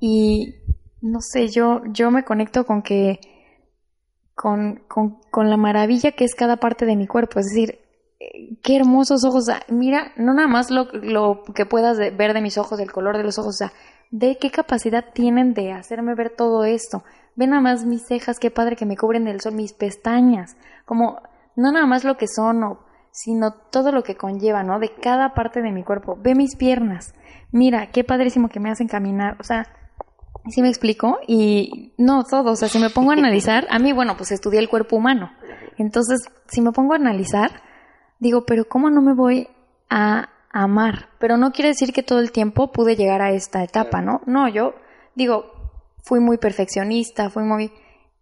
[0.00, 0.56] y
[1.00, 3.20] no sé, yo, yo me conecto con que
[4.34, 7.78] con, con, con la maravilla que es cada parte de mi cuerpo, es decir,
[8.62, 12.80] qué hermosos ojos, mira, no nada más lo, lo que puedas ver de mis ojos,
[12.80, 13.72] el color de los ojos, o sea,
[14.10, 17.02] de qué capacidad tienen de hacerme ver todo esto.
[17.34, 21.20] Ven nada más mis cejas, qué padre que me cubren del sol, mis pestañas, como
[21.56, 22.78] no nada más lo que son,
[23.12, 24.80] sino todo lo que conlleva, ¿no?
[24.80, 26.18] De cada parte de mi cuerpo.
[26.20, 27.14] Ve mis piernas.
[27.52, 29.36] Mira, qué padrísimo que me hacen caminar.
[29.38, 29.66] O sea,
[30.48, 31.18] ¿sí me explico?
[31.28, 34.58] Y no todo, o sea, si me pongo a analizar, a mí, bueno, pues estudié
[34.58, 35.30] el cuerpo humano.
[35.78, 37.62] Entonces, si me pongo a analizar,
[38.18, 39.48] digo, pero ¿cómo no me voy
[39.90, 44.02] a amar, pero no quiere decir que todo el tiempo pude llegar a esta etapa,
[44.02, 44.20] ¿no?
[44.26, 44.74] No, yo
[45.14, 45.46] digo,
[46.02, 47.72] fui muy perfeccionista, fui muy...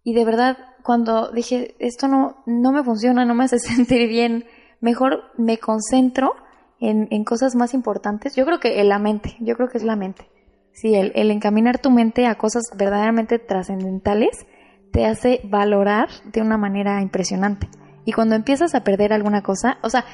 [0.03, 4.45] Y de verdad, cuando dije, esto no, no me funciona, no me hace sentir bien,
[4.81, 6.35] mejor me concentro
[6.81, 8.35] en, en cosas más importantes.
[8.37, 10.29] Yo creo que en la mente, yo creo que es la mente.
[10.73, 14.47] Sí, el, el encaminar tu mente a cosas verdaderamente trascendentales
[14.93, 17.69] te hace valorar de una manera impresionante.
[18.05, 20.05] Y cuando empiezas a perder alguna cosa, o sea,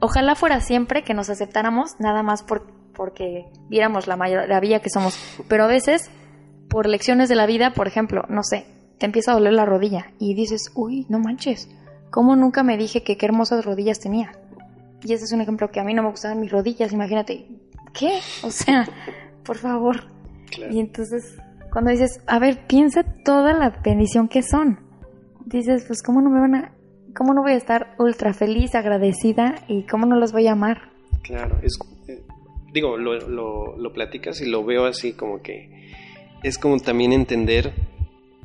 [0.00, 5.18] ojalá fuera siempre que nos aceptáramos nada más por, porque viéramos la maravilla que somos.
[5.48, 6.10] Pero a veces,
[6.68, 8.66] por lecciones de la vida, por ejemplo, no sé,
[8.98, 11.68] te empieza a doler la rodilla y dices, uy, no manches,
[12.10, 14.32] ¿cómo nunca me dije que qué hermosas rodillas tenía?
[15.02, 17.46] Y ese es un ejemplo que a mí no me gustaban mis rodillas, imagínate,
[17.92, 18.18] ¿qué?
[18.42, 18.86] O sea,
[19.44, 20.04] por favor.
[20.70, 21.38] Y entonces,
[21.72, 24.80] cuando dices, a ver, piensa toda la bendición que son.
[25.46, 26.72] Dices, pues, ¿cómo no me van a
[27.14, 30.90] ¿cómo no voy a estar ultra feliz, agradecida y cómo no los voy a amar?
[31.22, 32.22] Claro, es, eh,
[32.72, 35.90] digo, lo, lo, platicas y lo veo así como que
[36.42, 37.72] es como también entender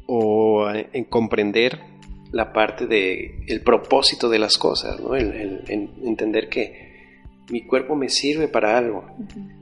[0.07, 1.79] o en comprender
[2.35, 5.15] la parte de el propósito de las cosas, ¿no?
[5.15, 5.63] El,
[6.03, 9.05] entender que mi cuerpo me sirve para algo,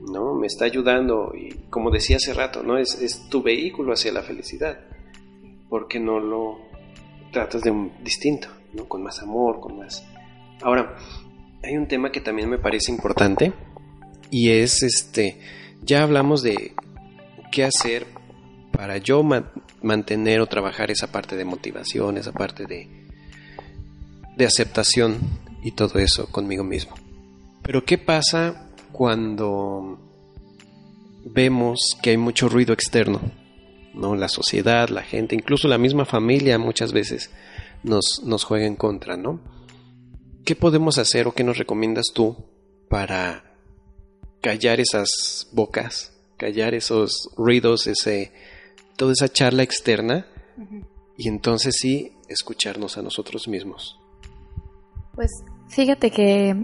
[0.00, 0.34] ¿no?
[0.34, 2.76] Me está ayudando y como decía hace rato, ¿no?
[2.76, 4.80] Es, es tu vehículo hacia la felicidad.
[5.68, 6.58] ¿Por qué no lo
[7.30, 8.48] tratas de un distinto?
[8.88, 10.04] Con más amor, con más...
[10.60, 10.96] Ahora,
[11.62, 13.52] hay un tema que también me parece importante
[14.32, 15.38] y es este,
[15.80, 16.74] ya hablamos de
[17.52, 18.04] qué hacer
[18.72, 19.22] para yo
[19.84, 22.88] mantener o trabajar esa parte de motivación, esa parte de,
[24.36, 25.18] de aceptación
[25.62, 26.94] y todo eso conmigo mismo.
[27.62, 29.98] Pero ¿qué pasa cuando
[31.24, 33.20] vemos que hay mucho ruido externo?
[33.94, 34.16] ¿no?
[34.16, 37.30] La sociedad, la gente, incluso la misma familia muchas veces
[37.82, 39.40] nos, nos juega en contra, ¿no?
[40.44, 42.36] ¿Qué podemos hacer o qué nos recomiendas tú
[42.88, 43.54] para
[44.42, 48.32] callar esas bocas, callar esos ruidos, ese,
[48.96, 50.26] toda esa charla externa
[51.16, 53.98] y entonces sí escucharnos a nosotros mismos?
[55.14, 55.30] Pues
[55.68, 56.54] fíjate que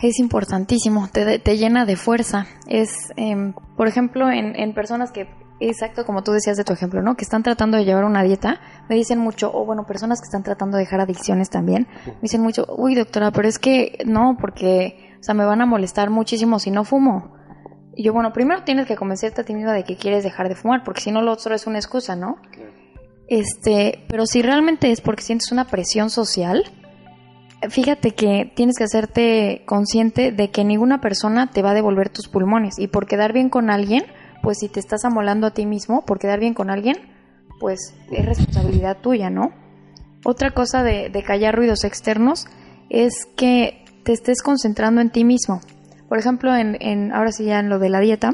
[0.00, 2.46] es importantísimo, te, te llena de fuerza.
[2.68, 5.26] Es, em, por ejemplo, en, en personas que
[5.60, 7.16] Exacto, como tú decías de tu ejemplo, ¿no?
[7.16, 10.42] Que están tratando de llevar una dieta, me dicen mucho, o bueno, personas que están
[10.42, 15.14] tratando de dejar adicciones también, me dicen mucho, uy, doctora, pero es que no, porque,
[15.20, 17.36] o sea, me van a molestar muchísimo si no fumo.
[17.94, 20.54] Y yo, bueno, primero tienes que convencerte a ti misma de que quieres dejar de
[20.54, 22.36] fumar, porque si no lo otro es una excusa, ¿no?
[23.28, 26.64] Este, pero si realmente es porque sientes una presión social,
[27.68, 32.28] fíjate que tienes que hacerte consciente de que ninguna persona te va a devolver tus
[32.28, 34.04] pulmones y por quedar bien con alguien,
[34.42, 36.96] pues si te estás amolando a ti mismo, por quedar bien con alguien,
[37.60, 39.52] pues es responsabilidad tuya, ¿no?
[40.24, 42.46] Otra cosa de, de callar ruidos externos
[42.88, 45.60] es que te estés concentrando en ti mismo.
[46.10, 48.32] Por ejemplo, en, en, ahora sí ya en lo de la dieta,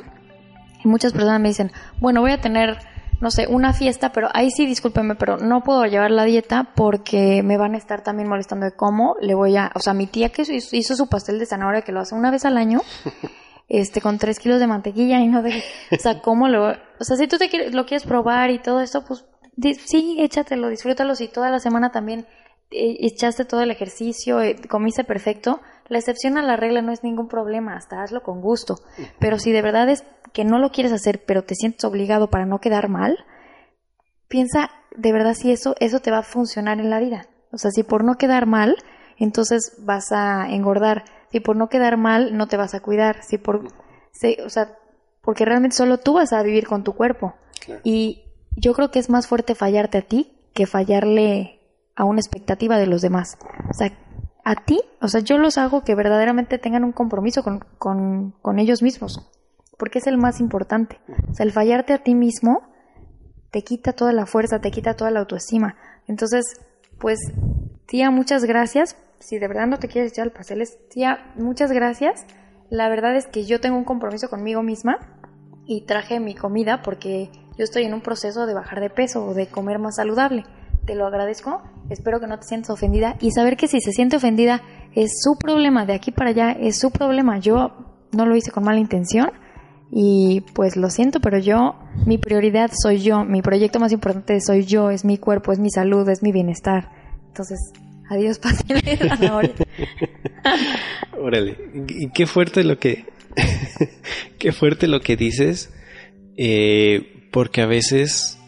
[0.86, 2.78] muchas personas me dicen, bueno, voy a tener,
[3.20, 7.42] no sé, una fiesta, pero ahí sí, discúlpeme, pero no puedo llevar la dieta porque
[7.42, 10.30] me van a estar también molestando de cómo le voy a, o sea, mi tía
[10.30, 12.80] que hizo, hizo su pastel de zanahoria que lo hace una vez al año,
[13.68, 15.62] este, con tres kilos de mantequilla y no de,
[15.92, 18.80] o sea, cómo lo, o sea, si tú te quieres, lo quieres probar y todo
[18.80, 19.26] esto, pues
[19.84, 22.26] sí, échatelo, disfrútalo, si toda la semana también
[22.70, 27.02] eh, echaste todo el ejercicio, eh, comiste perfecto, la excepción a la regla no es
[27.02, 28.76] ningún problema, hasta hazlo con gusto.
[29.18, 32.46] Pero si de verdad es que no lo quieres hacer, pero te sientes obligado para
[32.46, 33.18] no quedar mal,
[34.28, 37.26] piensa de verdad si eso, eso te va a funcionar en la vida.
[37.52, 38.76] O sea, si por no quedar mal,
[39.18, 41.04] entonces vas a engordar.
[41.30, 43.22] Si por no quedar mal, no te vas a cuidar.
[43.22, 44.76] Si por, o sea,
[45.22, 47.34] porque realmente solo tú vas a vivir con tu cuerpo.
[47.82, 48.24] Y
[48.56, 51.60] yo creo que es más fuerte fallarte a ti que fallarle
[51.94, 53.38] a una expectativa de los demás.
[53.70, 53.92] O sea,
[54.46, 58.60] a ti, o sea, yo los hago que verdaderamente tengan un compromiso con, con, con
[58.60, 59.28] ellos mismos,
[59.76, 61.00] porque es el más importante.
[61.28, 62.62] O sea, el fallarte a ti mismo
[63.50, 65.74] te quita toda la fuerza, te quita toda la autoestima.
[66.06, 66.44] Entonces,
[67.00, 67.18] pues,
[67.86, 68.96] tía, muchas gracias.
[69.18, 72.24] Si de verdad no te quieres echar el pastel, tía, muchas gracias.
[72.70, 74.98] La verdad es que yo tengo un compromiso conmigo misma
[75.64, 79.34] y traje mi comida porque yo estoy en un proceso de bajar de peso o
[79.34, 80.44] de comer más saludable
[80.86, 83.16] te lo agradezco, espero que no te sientas ofendida.
[83.20, 84.62] Y saber que si se siente ofendida
[84.94, 87.72] es su problema, de aquí para allá es su problema, yo
[88.12, 89.30] no lo hice con mala intención
[89.90, 91.76] y pues lo siento, pero yo,
[92.06, 95.70] mi prioridad soy yo, mi proyecto más importante soy yo, es mi cuerpo, es mi
[95.70, 96.90] salud, es mi bienestar.
[97.28, 97.58] Entonces,
[98.08, 98.40] adiós,
[99.10, 99.50] la
[101.20, 101.56] Órale,
[101.88, 103.04] y qué fuerte lo que,
[104.38, 105.72] qué fuerte lo que dices,
[106.36, 108.38] eh, porque a veces,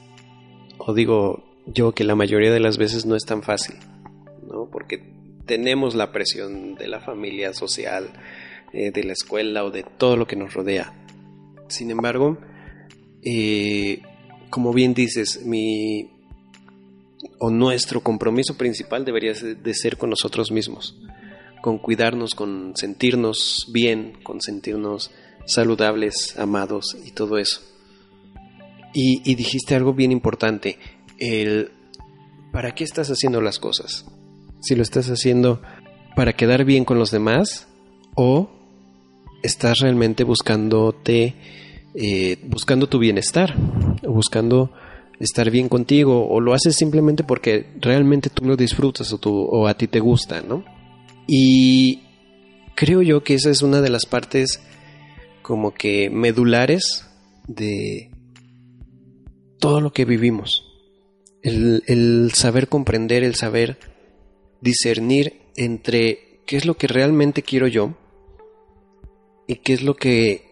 [0.78, 3.76] o digo, yo que la mayoría de las veces no es tan fácil,
[4.46, 4.68] ¿no?
[4.70, 5.02] Porque
[5.46, 8.10] tenemos la presión de la familia social,
[8.72, 10.92] eh, de la escuela o de todo lo que nos rodea.
[11.68, 12.38] Sin embargo,
[13.22, 14.02] eh,
[14.50, 16.10] como bien dices, mi
[17.38, 20.98] o nuestro compromiso principal debería de ser con nosotros mismos,
[21.62, 25.10] con cuidarnos, con sentirnos bien, con sentirnos
[25.44, 27.62] saludables, amados y todo eso.
[28.94, 30.78] y dijiste algo bien importante,
[31.18, 31.72] el
[32.52, 34.06] ¿para qué estás haciendo las cosas?
[34.60, 35.60] Si lo estás haciendo
[36.16, 37.68] para quedar bien con los demás
[38.14, 38.50] o
[39.42, 41.34] estás realmente buscándote,
[41.94, 43.54] eh, buscando tu bienestar,
[44.02, 44.72] buscando
[45.20, 49.74] estar bien contigo, o lo haces simplemente porque realmente tú lo disfrutas o, o a
[49.74, 50.64] ti te gusta, ¿no?
[51.26, 52.02] Y
[52.74, 54.60] creo yo que esa es una de las partes
[55.42, 57.08] como que medulares
[57.46, 58.10] de
[59.58, 60.67] todo lo que vivimos
[61.42, 63.78] el, saber comprender, el saber
[64.60, 67.94] discernir entre qué es lo que realmente quiero yo
[69.46, 70.46] y qué es lo que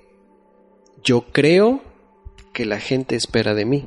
[1.02, 1.82] yo creo
[2.52, 3.84] que la gente espera de mí.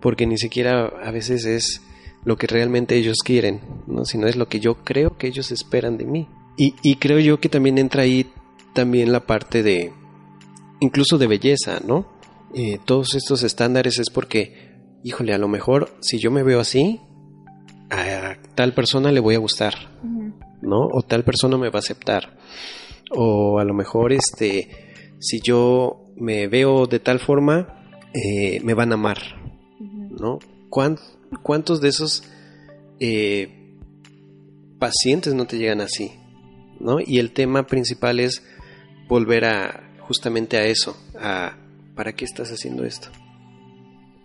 [0.00, 1.82] Porque ni siquiera a veces es
[2.24, 4.04] lo que realmente ellos quieren, ¿no?
[4.04, 6.28] sino es lo que yo creo que ellos esperan de mí.
[6.58, 8.26] Y, creo yo que también entra ahí
[8.72, 9.92] también la parte de,
[10.80, 12.06] incluso de belleza, ¿no?
[12.54, 14.75] Eh, todos estos estándares es porque
[15.06, 17.00] híjole, a lo mejor si yo me veo así,
[17.90, 19.74] a tal persona le voy a gustar,
[20.60, 20.88] ¿no?
[20.92, 22.36] O tal persona me va a aceptar.
[23.12, 24.68] O a lo mejor, este,
[25.20, 27.84] si yo me veo de tal forma,
[28.14, 29.18] eh, me van a amar,
[29.78, 30.40] ¿no?
[30.68, 32.24] ¿Cuántos de esos
[32.98, 33.78] eh,
[34.80, 36.10] pacientes no te llegan así?
[36.80, 36.98] ¿no?
[36.98, 38.42] Y el tema principal es
[39.06, 41.56] volver a justamente a eso, a
[41.94, 43.08] ¿para qué estás haciendo esto?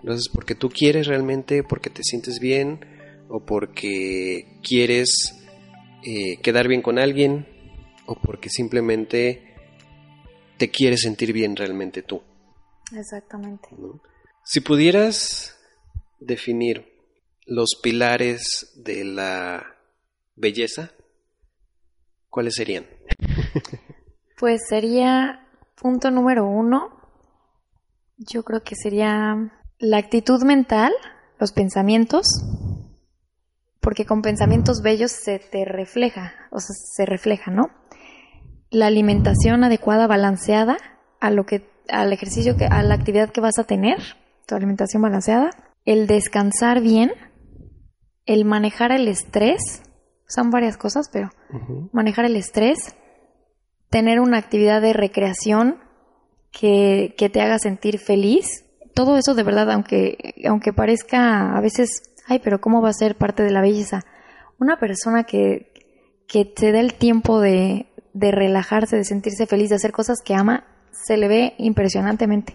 [0.02, 2.86] Entonces, porque tú quieres realmente, porque te sientes bien
[3.30, 5.10] o porque quieres
[6.04, 7.48] eh, quedar bien con alguien
[8.08, 9.56] o porque simplemente
[10.58, 12.22] te quieres sentir bien realmente tú.
[12.96, 13.70] Exactamente.
[14.44, 15.56] Si pudieras
[16.20, 16.92] definir
[17.46, 19.78] los pilares de la
[20.36, 20.92] belleza,
[22.30, 22.86] ¿cuáles serían?
[24.40, 27.00] pues sería punto número uno.
[28.18, 30.94] Yo creo que sería la actitud mental,
[31.40, 32.26] los pensamientos,
[33.82, 37.72] porque con pensamientos bellos se te refleja, o sea, se refleja, ¿no?
[38.70, 40.78] La alimentación adecuada, balanceada,
[41.20, 43.98] a lo que, al ejercicio, que, a la actividad que vas a tener,
[44.46, 45.50] tu alimentación balanceada,
[45.84, 47.12] el descansar bien,
[48.28, 49.82] el manejar el estrés,
[50.28, 51.32] son varias cosas, pero
[51.92, 52.96] manejar el estrés,
[53.90, 55.80] tener una actividad de recreación
[56.52, 58.64] que, que, te haga sentir feliz,
[58.94, 63.18] todo eso de verdad, aunque, aunque parezca a veces, ay, pero ¿cómo va a ser
[63.18, 64.02] parte de la belleza?
[64.60, 65.72] Una persona que,
[66.28, 70.36] que te dé el tiempo de, de relajarse, de sentirse feliz, de hacer cosas que
[70.36, 72.54] ama, se le ve impresionantemente.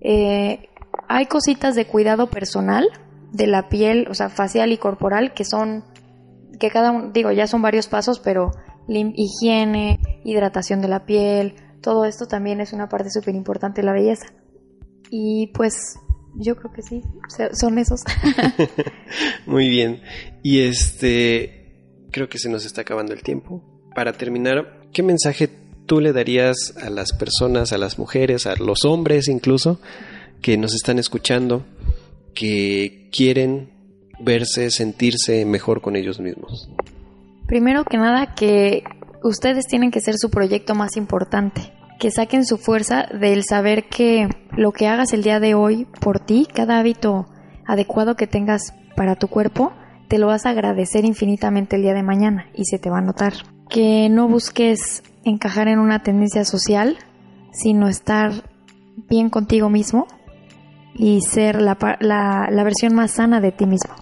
[0.00, 0.68] Eh,
[1.08, 2.88] hay cositas de cuidado personal
[3.32, 5.84] de la piel, o sea, facial y corporal, que son,
[6.58, 8.52] que cada uno, digo, ya son varios pasos, pero
[8.88, 13.92] higiene, hidratación de la piel, todo esto también es una parte súper importante de la
[13.92, 14.26] belleza.
[15.10, 15.98] Y pues
[16.34, 17.02] yo creo que sí,
[17.52, 18.02] son esos.
[19.46, 20.02] Muy bien.
[20.42, 23.62] Y este, creo que se nos está acabando el tiempo.
[23.94, 25.48] Para terminar, ¿qué mensaje
[25.86, 29.80] tú le darías a las personas, a las mujeres, a los hombres incluso,
[30.40, 31.64] que nos están escuchando,
[32.34, 33.70] que quieren
[34.20, 36.68] verse, sentirse mejor con ellos mismos?
[37.46, 38.84] Primero que nada, que
[39.22, 44.28] ustedes tienen que ser su proyecto más importante, que saquen su fuerza del saber que
[44.56, 47.26] lo que hagas el día de hoy por ti, cada hábito
[47.66, 49.72] adecuado que tengas para tu cuerpo,
[50.08, 53.02] te lo vas a agradecer infinitamente el día de mañana y se te va a
[53.02, 53.34] notar.
[53.68, 56.96] Que no busques encajar en una tendencia social,
[57.52, 58.32] sino estar
[59.08, 60.06] bien contigo mismo
[60.94, 63.94] y ser la, la, versión más sana de ti mismo.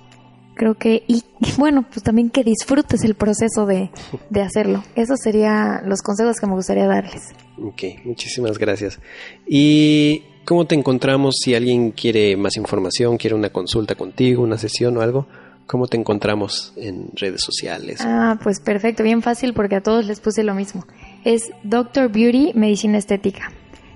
[0.56, 1.22] Creo que, y,
[1.58, 3.90] bueno, pues también que disfrutes el proceso de,
[4.30, 4.82] de hacerlo.
[4.94, 7.34] Esos serían los consejos que me gustaría darles.
[7.62, 8.98] Ok, muchísimas gracias.
[9.46, 14.96] ¿Y cómo te encontramos si alguien quiere más información, quiere una consulta contigo, una sesión
[14.96, 15.26] o algo?
[15.66, 17.98] ¿Cómo te encontramos en redes sociales?
[18.00, 20.86] Ah, pues perfecto, bien fácil porque a todos les puse lo mismo.
[21.24, 23.52] Es Doctor Beauty Medicina Estética.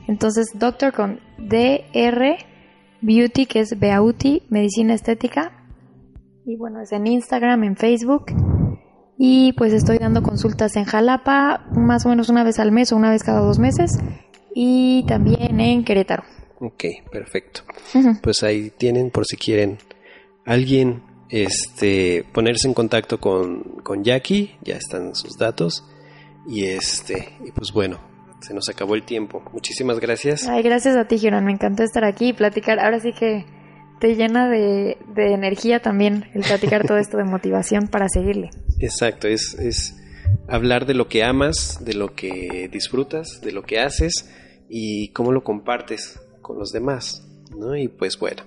[0.08, 2.38] Entonces, Doctor con DR
[3.00, 5.52] Beauty, que es Beauty Medicina Estética.
[6.50, 8.24] Y bueno, es en Instagram, en Facebook.
[9.16, 12.96] Y pues estoy dando consultas en Jalapa, más o menos una vez al mes o
[12.96, 13.96] una vez cada dos meses.
[14.52, 16.24] Y también en Querétaro.
[16.58, 17.60] Ok, perfecto.
[18.20, 19.78] Pues ahí tienen por si quieren
[20.44, 25.84] alguien este, ponerse en contacto con, con Jackie, ya están sus datos.
[26.48, 28.00] Y este, y pues bueno,
[28.40, 29.40] se nos acabó el tiempo.
[29.52, 30.48] Muchísimas gracias.
[30.48, 31.44] Ay, gracias a ti, Gioran.
[31.44, 32.80] Me encantó estar aquí y platicar.
[32.80, 33.46] Ahora sí que
[34.00, 38.50] te llena de, de energía también el platicar todo esto de motivación para seguirle.
[38.80, 39.94] Exacto, es, es
[40.48, 44.28] hablar de lo que amas, de lo que disfrutas, de lo que haces
[44.68, 47.26] y cómo lo compartes con los demás.
[47.56, 47.76] ¿no?
[47.76, 48.42] Y pues bueno,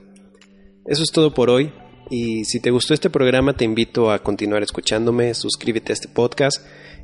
[0.86, 1.72] eso es todo por hoy.
[2.10, 6.58] Y si te gustó este programa, te invito a continuar escuchándome, suscríbete a este podcast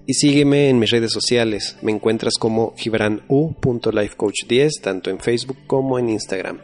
[0.05, 1.77] y sígueme en mis redes sociales.
[1.81, 6.59] Me encuentras como gibranu.lifecoach10, tanto en Facebook como en Instagram.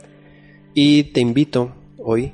[0.78, 2.34] Y te invito hoy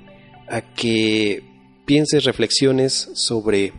[0.49, 1.43] a que
[1.85, 3.71] pienses reflexiones sobre,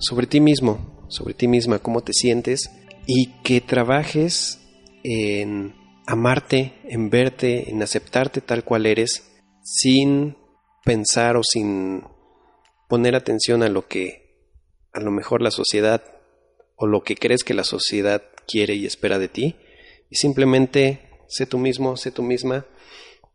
[0.00, 2.72] sobre ti mismo, sobre ti misma, cómo te sientes
[3.06, 4.58] y que trabajes
[5.04, 5.76] en
[6.08, 9.30] amarte, en verte, en aceptarte tal cual eres,
[9.62, 10.36] sin
[10.84, 12.02] pensar o sin
[12.88, 14.24] poner atención a lo que
[14.92, 16.02] a lo mejor la sociedad
[16.74, 19.54] o lo que crees que la sociedad quiere y espera de ti.
[20.10, 22.66] Y simplemente sé tú mismo, sé tú misma,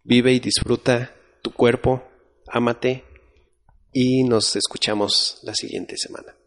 [0.04, 2.04] vive y disfruta tu cuerpo,
[2.48, 3.04] ámate
[3.94, 6.39] y nos escuchamos la siguiente semana.